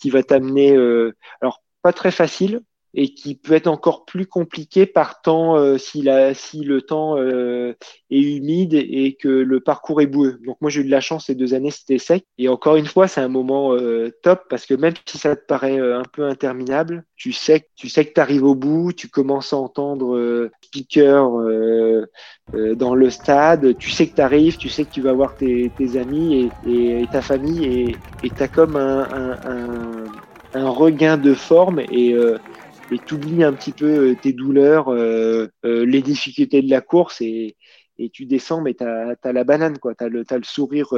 qui 0.00 0.10
va 0.10 0.22
t'amener, 0.22 0.76
euh, 0.76 1.16
alors 1.40 1.62
pas 1.82 1.92
très 1.92 2.10
facile, 2.10 2.60
et 2.96 3.10
qui 3.10 3.34
peut 3.34 3.52
être 3.52 3.66
encore 3.66 4.06
plus 4.06 4.26
compliqué 4.26 4.86
par 4.86 5.20
temps 5.20 5.56
euh, 5.56 5.76
si, 5.76 6.00
la, 6.00 6.32
si 6.32 6.64
le 6.64 6.80
temps 6.80 7.18
euh, 7.18 7.74
est 8.10 8.20
humide 8.20 8.72
et 8.72 9.16
que 9.20 9.28
le 9.28 9.60
parcours 9.60 10.00
est 10.00 10.06
boueux. 10.06 10.38
Donc 10.46 10.56
moi 10.62 10.70
j'ai 10.70 10.80
eu 10.80 10.84
de 10.84 10.90
la 10.90 11.02
chance 11.02 11.26
ces 11.26 11.34
deux 11.34 11.52
années 11.52 11.70
c'était 11.70 11.98
sec 11.98 12.24
et 12.38 12.48
encore 12.48 12.76
une 12.76 12.86
fois 12.86 13.06
c'est 13.06 13.20
un 13.20 13.28
moment 13.28 13.74
euh, 13.74 14.10
top 14.22 14.44
parce 14.48 14.64
que 14.64 14.72
même 14.72 14.94
si 15.04 15.18
ça 15.18 15.36
te 15.36 15.44
paraît 15.44 15.78
un 15.78 16.04
peu 16.10 16.24
interminable, 16.24 17.04
tu 17.16 17.32
sais 17.32 17.68
tu 17.76 17.90
sais 17.90 18.06
que 18.06 18.14
tu 18.14 18.20
arrives 18.20 18.44
au 18.44 18.54
bout, 18.54 18.94
tu 18.94 19.08
commences 19.08 19.52
à 19.52 19.58
entendre 19.58 20.48
speaker 20.62 21.30
dans 22.52 22.94
le 22.94 23.10
stade, 23.10 23.76
tu 23.76 23.90
sais 23.90 24.06
que 24.06 24.14
tu 24.14 24.22
arrives, 24.22 24.56
tu 24.56 24.70
sais 24.70 24.84
que 24.84 24.90
tu 24.90 25.02
vas 25.02 25.12
voir 25.12 25.36
tes, 25.36 25.70
tes 25.76 25.98
amis 25.98 26.50
et, 26.66 27.02
et, 27.02 27.06
ta 27.12 27.20
famille 27.20 27.94
et 28.22 28.30
tu 28.30 28.42
as 28.42 28.48
comme 28.48 28.76
un, 28.76 29.02
un, 29.02 29.32
un, 29.44 30.04
un, 30.54 30.68
regain 30.70 31.18
de 31.18 31.34
forme 31.34 31.80
et 31.80 32.14
et 32.90 32.98
t'oublies 32.98 33.44
un 33.44 33.52
petit 33.52 33.72
peu 33.72 34.10
euh, 34.10 34.16
tes 34.20 34.32
douleurs, 34.32 34.88
euh, 34.88 35.48
euh, 35.64 35.84
les 35.84 36.02
difficultés 36.02 36.62
de 36.62 36.70
la 36.70 36.80
course 36.80 37.20
et, 37.20 37.56
et 37.98 38.10
tu 38.10 38.26
descends, 38.26 38.60
mais 38.60 38.74
tu 38.74 38.84
as, 38.84 39.32
la 39.32 39.44
banane, 39.44 39.78
quoi. 39.78 39.94
Tu 39.94 40.04
as, 40.04 40.06
as 40.06 40.36
le 40.36 40.44
sourire 40.44 40.88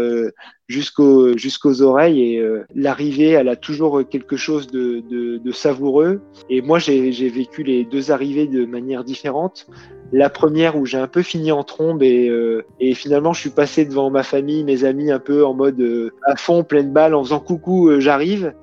jusqu'aux 0.66 1.38
jusqu'aux 1.38 1.81
oreilles 1.81 2.20
et 2.20 2.44
l'arrivée, 2.74 3.31
elle 3.31 3.48
a 3.48 3.55
toujours 3.55 4.03
quelque 4.09 4.37
chose 4.37 4.66
de, 4.66 5.01
de, 5.09 5.38
de 5.38 5.53
savoureux. 5.53 6.20
Et 6.51 6.61
moi, 6.61 6.81
j'ai 6.81 7.29
vécu 7.29 7.62
les 7.62 7.85
deux 7.85 8.11
arrivées 8.11 8.48
de 8.48 8.64
manière 8.66 9.05
différente. 9.05 9.68
La 10.11 10.29
première 10.29 10.77
où 10.77 10.87
j'ai 10.87 10.98
un 10.98 11.07
peu 11.07 11.22
fini 11.22 11.53
en 11.53 11.62
trombe 11.62 12.03
et, 12.03 12.33
et 12.81 12.94
finalement 12.94 13.33
je 13.33 13.42
suis 13.42 13.51
passé 13.51 13.85
devant 13.85 14.11
ma 14.11 14.24
famille, 14.24 14.64
mes 14.64 14.83
amis, 14.83 15.12
un 15.12 15.20
peu 15.20 15.46
en 15.46 15.55
mode 15.55 16.12
à 16.24 16.35
fond, 16.35 16.64
pleine 16.64 16.92
balle, 16.92 17.14
en 17.14 17.22
faisant 17.22 17.38
coucou, 17.38 18.01
j'arrive. 18.01 18.55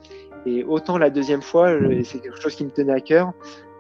Et 0.46 0.64
autant 0.64 0.98
la 0.98 1.10
deuxième 1.10 1.42
fois, 1.42 1.72
c'est 2.04 2.20
quelque 2.20 2.40
chose 2.40 2.56
qui 2.56 2.66
me 2.66 2.70
tenait 2.72 2.94
à 2.94 3.02
cœur. 3.02 3.34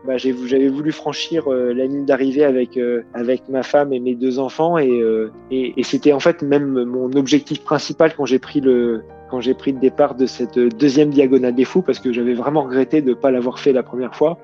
Bah, 0.05 0.17
j'avais 0.17 0.67
voulu 0.67 0.91
franchir 0.91 1.51
euh, 1.51 1.73
la 1.73 1.85
ligne 1.85 2.05
d'arrivée 2.05 2.43
avec 2.43 2.77
euh, 2.77 3.01
avec 3.15 3.49
ma 3.49 3.63
femme 3.63 3.91
et 3.91 3.99
mes 3.99 4.13
deux 4.13 4.37
enfants 4.37 4.77
et, 4.77 5.01
euh, 5.01 5.31
et, 5.49 5.79
et 5.79 5.83
c'était 5.83 6.13
en 6.13 6.19
fait 6.19 6.43
même 6.43 6.83
mon 6.83 7.11
objectif 7.13 7.63
principal 7.63 8.13
quand 8.15 8.25
j'ai 8.25 8.37
pris 8.37 8.61
le 8.61 9.03
quand 9.31 9.41
j'ai 9.41 9.55
pris 9.55 9.71
le 9.71 9.79
départ 9.79 10.13
de 10.13 10.27
cette 10.27 10.59
deuxième 10.59 11.09
diagonale 11.09 11.55
des 11.55 11.65
fous 11.65 11.81
parce 11.81 11.97
que 11.97 12.13
j'avais 12.13 12.35
vraiment 12.35 12.63
regretté 12.63 13.01
de 13.01 13.09
ne 13.09 13.13
pas 13.15 13.31
l'avoir 13.31 13.57
fait 13.57 13.73
la 13.73 13.81
première 13.81 14.15
fois. 14.15 14.37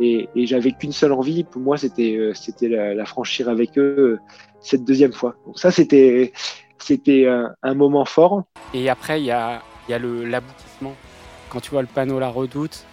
Et, 0.00 0.28
et 0.34 0.46
j'avais 0.46 0.72
qu'une 0.72 0.90
seule 0.90 1.12
envie. 1.12 1.44
Pour 1.44 1.62
moi 1.62 1.76
c'était 1.76 2.32
c'était 2.34 2.68
la, 2.68 2.94
la, 2.94 3.04
franchir 3.04 3.48
avec 3.48 3.78
eux 3.78 4.18
cette 4.58 4.84
deuxième 4.84 5.12
fois. 5.12 5.36
Donc 5.46 5.60
ça 5.60 5.70
c'était 5.70 6.32
c'était 6.78 7.26
un, 7.28 7.54
un, 7.62 7.74
moment 7.74 8.04
fort. 8.04 8.42
Et 8.74 8.88
après 8.88 9.20
il 9.20 9.26
y 9.26 9.30
a 9.30 9.62
il 9.86 9.92
y 9.92 9.94
a 9.94 9.98
le 10.00 10.24
l'aboutissement 10.24 10.94
quand 11.54 11.60
tu 11.60 11.70
vois 11.70 11.82
le 11.82 11.88
panneau 11.88 12.18
La 12.18 12.28
Redoute, 12.28 12.84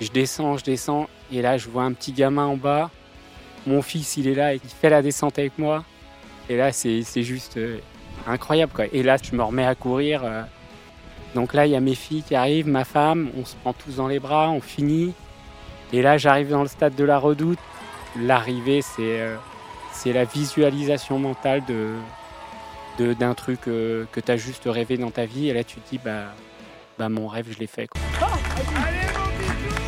je 0.00 0.08
descends, 0.08 0.56
je 0.56 0.64
descends, 0.64 1.10
et 1.30 1.42
là 1.42 1.58
je 1.58 1.68
vois 1.68 1.82
un 1.82 1.92
petit 1.92 2.12
gamin 2.12 2.46
en 2.46 2.56
bas. 2.56 2.90
Mon 3.66 3.82
fils, 3.82 4.16
il 4.16 4.26
est 4.28 4.34
là 4.34 4.54
et 4.54 4.60
il 4.64 4.70
fait 4.70 4.88
la 4.88 5.02
descente 5.02 5.38
avec 5.38 5.58
moi. 5.58 5.84
Et 6.48 6.56
là, 6.56 6.72
c'est 6.72 7.02
juste 7.22 7.58
euh, 7.58 7.78
incroyable. 8.26 8.72
Quoi. 8.74 8.86
Et 8.92 9.02
là, 9.02 9.18
je 9.22 9.36
me 9.36 9.42
remets 9.42 9.66
à 9.66 9.74
courir. 9.74 10.22
Euh. 10.24 10.42
Donc 11.34 11.52
là, 11.52 11.66
il 11.66 11.72
y 11.72 11.76
a 11.76 11.80
mes 11.80 11.94
filles 11.94 12.22
qui 12.22 12.34
arrivent, 12.34 12.68
ma 12.68 12.86
femme, 12.86 13.30
on 13.36 13.44
se 13.44 13.54
prend 13.56 13.74
tous 13.74 13.96
dans 13.96 14.08
les 14.08 14.20
bras, 14.20 14.48
on 14.48 14.62
finit. 14.62 15.12
Et 15.92 16.00
là, 16.00 16.16
j'arrive 16.16 16.48
dans 16.48 16.62
le 16.62 16.68
stade 16.68 16.94
de 16.94 17.04
la 17.04 17.18
redoute. 17.18 17.58
L'arrivée, 18.18 18.80
c'est 18.80 19.20
euh, 19.20 19.36
la 20.06 20.24
visualisation 20.24 21.18
mentale 21.18 21.62
de 21.66 21.94
d'un 22.98 23.34
truc 23.34 23.60
que 23.60 24.06
tu 24.12 24.32
as 24.32 24.36
juste 24.36 24.64
rêvé 24.66 24.96
dans 24.96 25.12
ta 25.12 25.24
vie. 25.24 25.48
Et 25.48 25.52
là, 25.52 25.62
tu 25.62 25.76
te 25.76 25.90
dis, 25.90 26.00
bah, 26.04 26.34
bah 26.98 27.08
mon 27.08 27.28
rêve, 27.28 27.46
je 27.50 27.58
l'ai 27.58 27.68
fait. 27.68 27.88
Oh 27.94 28.24
Allez 28.76 29.06
mon 29.16 29.28
bisou 29.38 29.78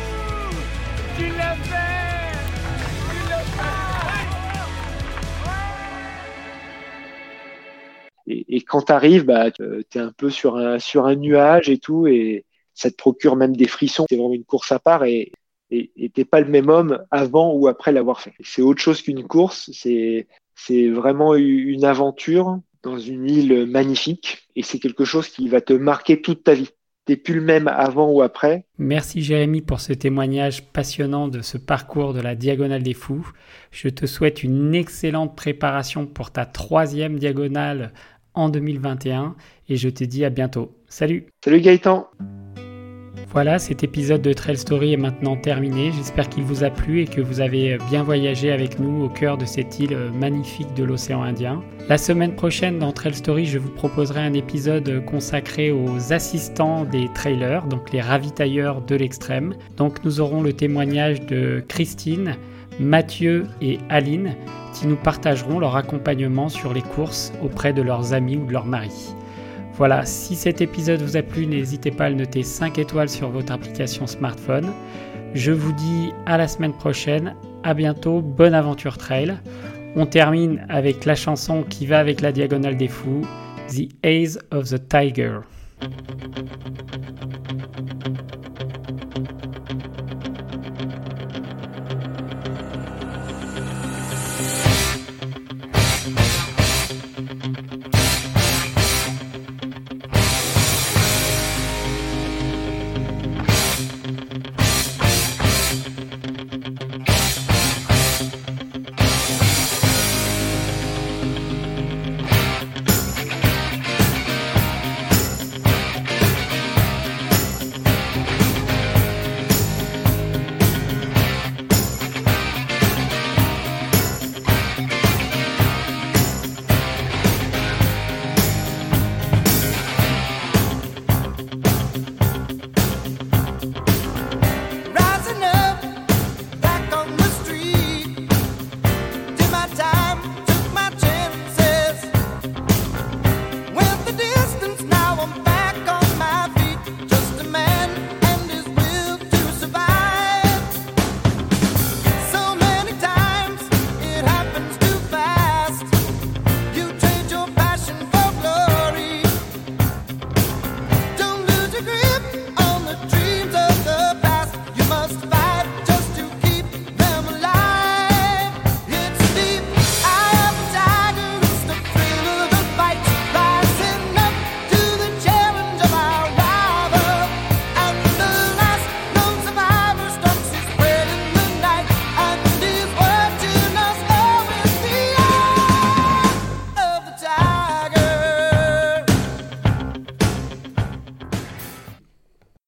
Tu 1.17 1.25
l'as 1.37 1.55
fait 1.55 2.31
Tu 3.09 3.29
l'as 3.29 3.43
fait 3.43 3.71
et, 8.27 8.55
et, 8.55 8.61
quand 8.61 8.83
tu 8.83 8.91
arrives, 8.93 9.25
bah, 9.25 9.51
tu 9.51 9.63
es 9.63 9.99
un 9.99 10.13
peu 10.15 10.29
sur 10.29 10.55
un, 10.55 10.79
sur 10.79 11.05
un 11.05 11.15
nuage 11.15 11.69
et 11.69 11.79
tout, 11.79 12.07
et 12.07 12.45
ça 12.73 12.89
te 12.89 12.95
procure 12.95 13.35
même 13.35 13.55
des 13.55 13.67
frissons. 13.67 14.05
C'est 14.09 14.15
vraiment 14.15 14.33
une 14.33 14.45
course 14.45 14.71
à 14.71 14.79
part 14.79 15.03
et 15.03 15.33
et 15.73 16.11
t'es 16.13 16.25
pas 16.25 16.41
le 16.41 16.49
même 16.49 16.69
homme 16.69 17.01
avant 17.11 17.53
ou 17.53 17.69
après 17.69 17.93
l'avoir 17.93 18.19
fait. 18.19 18.33
C'est 18.41 18.61
autre 18.61 18.81
chose 18.81 19.01
qu'une 19.01 19.25
course, 19.25 19.69
c'est 19.73 20.27
c'est 20.53 20.89
vraiment 20.89 21.33
une 21.35 21.85
aventure 21.85 22.59
dans 22.83 22.99
une 22.99 23.29
île 23.29 23.65
magnifique 23.67 24.49
et 24.57 24.63
c'est 24.63 24.79
quelque 24.79 25.05
chose 25.05 25.29
qui 25.29 25.47
va 25.47 25.61
te 25.61 25.71
marquer 25.71 26.21
toute 26.21 26.43
ta 26.43 26.53
vie 26.53 26.71
t'es 27.11 27.17
plus 27.17 27.33
le 27.33 27.41
même 27.41 27.67
avant 27.67 28.09
ou 28.09 28.21
après. 28.21 28.63
Merci 28.77 29.21
Jérémy 29.21 29.59
pour 29.59 29.81
ce 29.81 29.91
témoignage 29.91 30.63
passionnant 30.63 31.27
de 31.27 31.41
ce 31.41 31.57
parcours 31.57 32.13
de 32.13 32.21
la 32.21 32.35
Diagonale 32.35 32.83
des 32.83 32.93
Fous. 32.93 33.29
Je 33.69 33.89
te 33.89 34.05
souhaite 34.05 34.43
une 34.43 34.73
excellente 34.73 35.35
préparation 35.35 36.05
pour 36.05 36.31
ta 36.31 36.45
troisième 36.45 37.19
diagonale 37.19 37.91
en 38.33 38.47
2021 38.47 39.35
et 39.67 39.75
je 39.75 39.89
te 39.89 40.05
dis 40.05 40.23
à 40.23 40.29
bientôt. 40.29 40.73
Salut 40.87 41.25
Salut 41.43 41.59
Gaëtan 41.59 42.09
voilà, 43.33 43.59
cet 43.59 43.83
épisode 43.83 44.21
de 44.21 44.33
Trail 44.33 44.57
Story 44.57 44.93
est 44.93 44.97
maintenant 44.97 45.37
terminé. 45.37 45.91
J'espère 45.93 46.27
qu'il 46.27 46.43
vous 46.43 46.65
a 46.65 46.69
plu 46.69 47.01
et 47.01 47.05
que 47.05 47.21
vous 47.21 47.39
avez 47.39 47.77
bien 47.89 48.03
voyagé 48.03 48.51
avec 48.51 48.77
nous 48.77 49.05
au 49.05 49.09
cœur 49.09 49.37
de 49.37 49.45
cette 49.45 49.79
île 49.79 49.97
magnifique 50.19 50.73
de 50.73 50.83
l'océan 50.83 51.23
Indien. 51.23 51.63
La 51.87 51.97
semaine 51.97 52.35
prochaine 52.35 52.79
dans 52.79 52.91
Trail 52.91 53.13
Story, 53.13 53.45
je 53.45 53.57
vous 53.57 53.69
proposerai 53.69 54.19
un 54.19 54.33
épisode 54.33 55.05
consacré 55.05 55.71
aux 55.71 56.11
assistants 56.11 56.83
des 56.83 57.07
trailers, 57.13 57.67
donc 57.67 57.91
les 57.93 58.01
ravitailleurs 58.01 58.81
de 58.81 58.95
l'extrême. 58.95 59.55
Donc 59.77 60.03
nous 60.03 60.19
aurons 60.19 60.41
le 60.41 60.51
témoignage 60.51 61.25
de 61.25 61.63
Christine, 61.69 62.35
Mathieu 62.79 63.45
et 63.61 63.79
Aline 63.89 64.35
qui 64.73 64.87
nous 64.87 64.95
partageront 64.95 65.59
leur 65.59 65.75
accompagnement 65.75 66.49
sur 66.49 66.73
les 66.73 66.81
courses 66.81 67.31
auprès 67.41 67.73
de 67.73 67.81
leurs 67.81 68.13
amis 68.13 68.37
ou 68.37 68.45
de 68.45 68.53
leurs 68.53 68.65
maris. 68.65 69.13
Voilà, 69.73 70.05
si 70.05 70.35
cet 70.35 70.61
épisode 70.61 71.01
vous 71.01 71.17
a 71.17 71.21
plu, 71.21 71.47
n'hésitez 71.47 71.91
pas 71.91 72.05
à 72.05 72.09
le 72.09 72.15
noter 72.15 72.43
5 72.43 72.77
étoiles 72.77 73.09
sur 73.09 73.29
votre 73.29 73.51
application 73.51 74.05
smartphone. 74.05 74.71
Je 75.33 75.51
vous 75.51 75.71
dis 75.73 76.11
à 76.25 76.37
la 76.37 76.47
semaine 76.47 76.73
prochaine, 76.73 77.35
à 77.63 77.73
bientôt, 77.73 78.21
bonne 78.21 78.53
aventure 78.53 78.97
trail. 78.97 79.37
On 79.95 80.05
termine 80.05 80.65
avec 80.69 81.05
la 81.05 81.15
chanson 81.15 81.63
qui 81.63 81.85
va 81.85 81.99
avec 81.99 82.21
la 82.21 82.31
diagonale 82.31 82.77
des 82.77 82.87
fous, 82.87 83.25
The 83.69 83.89
Ace 84.03 84.37
of 84.51 84.69
the 84.69 84.87
Tiger. 84.87 85.39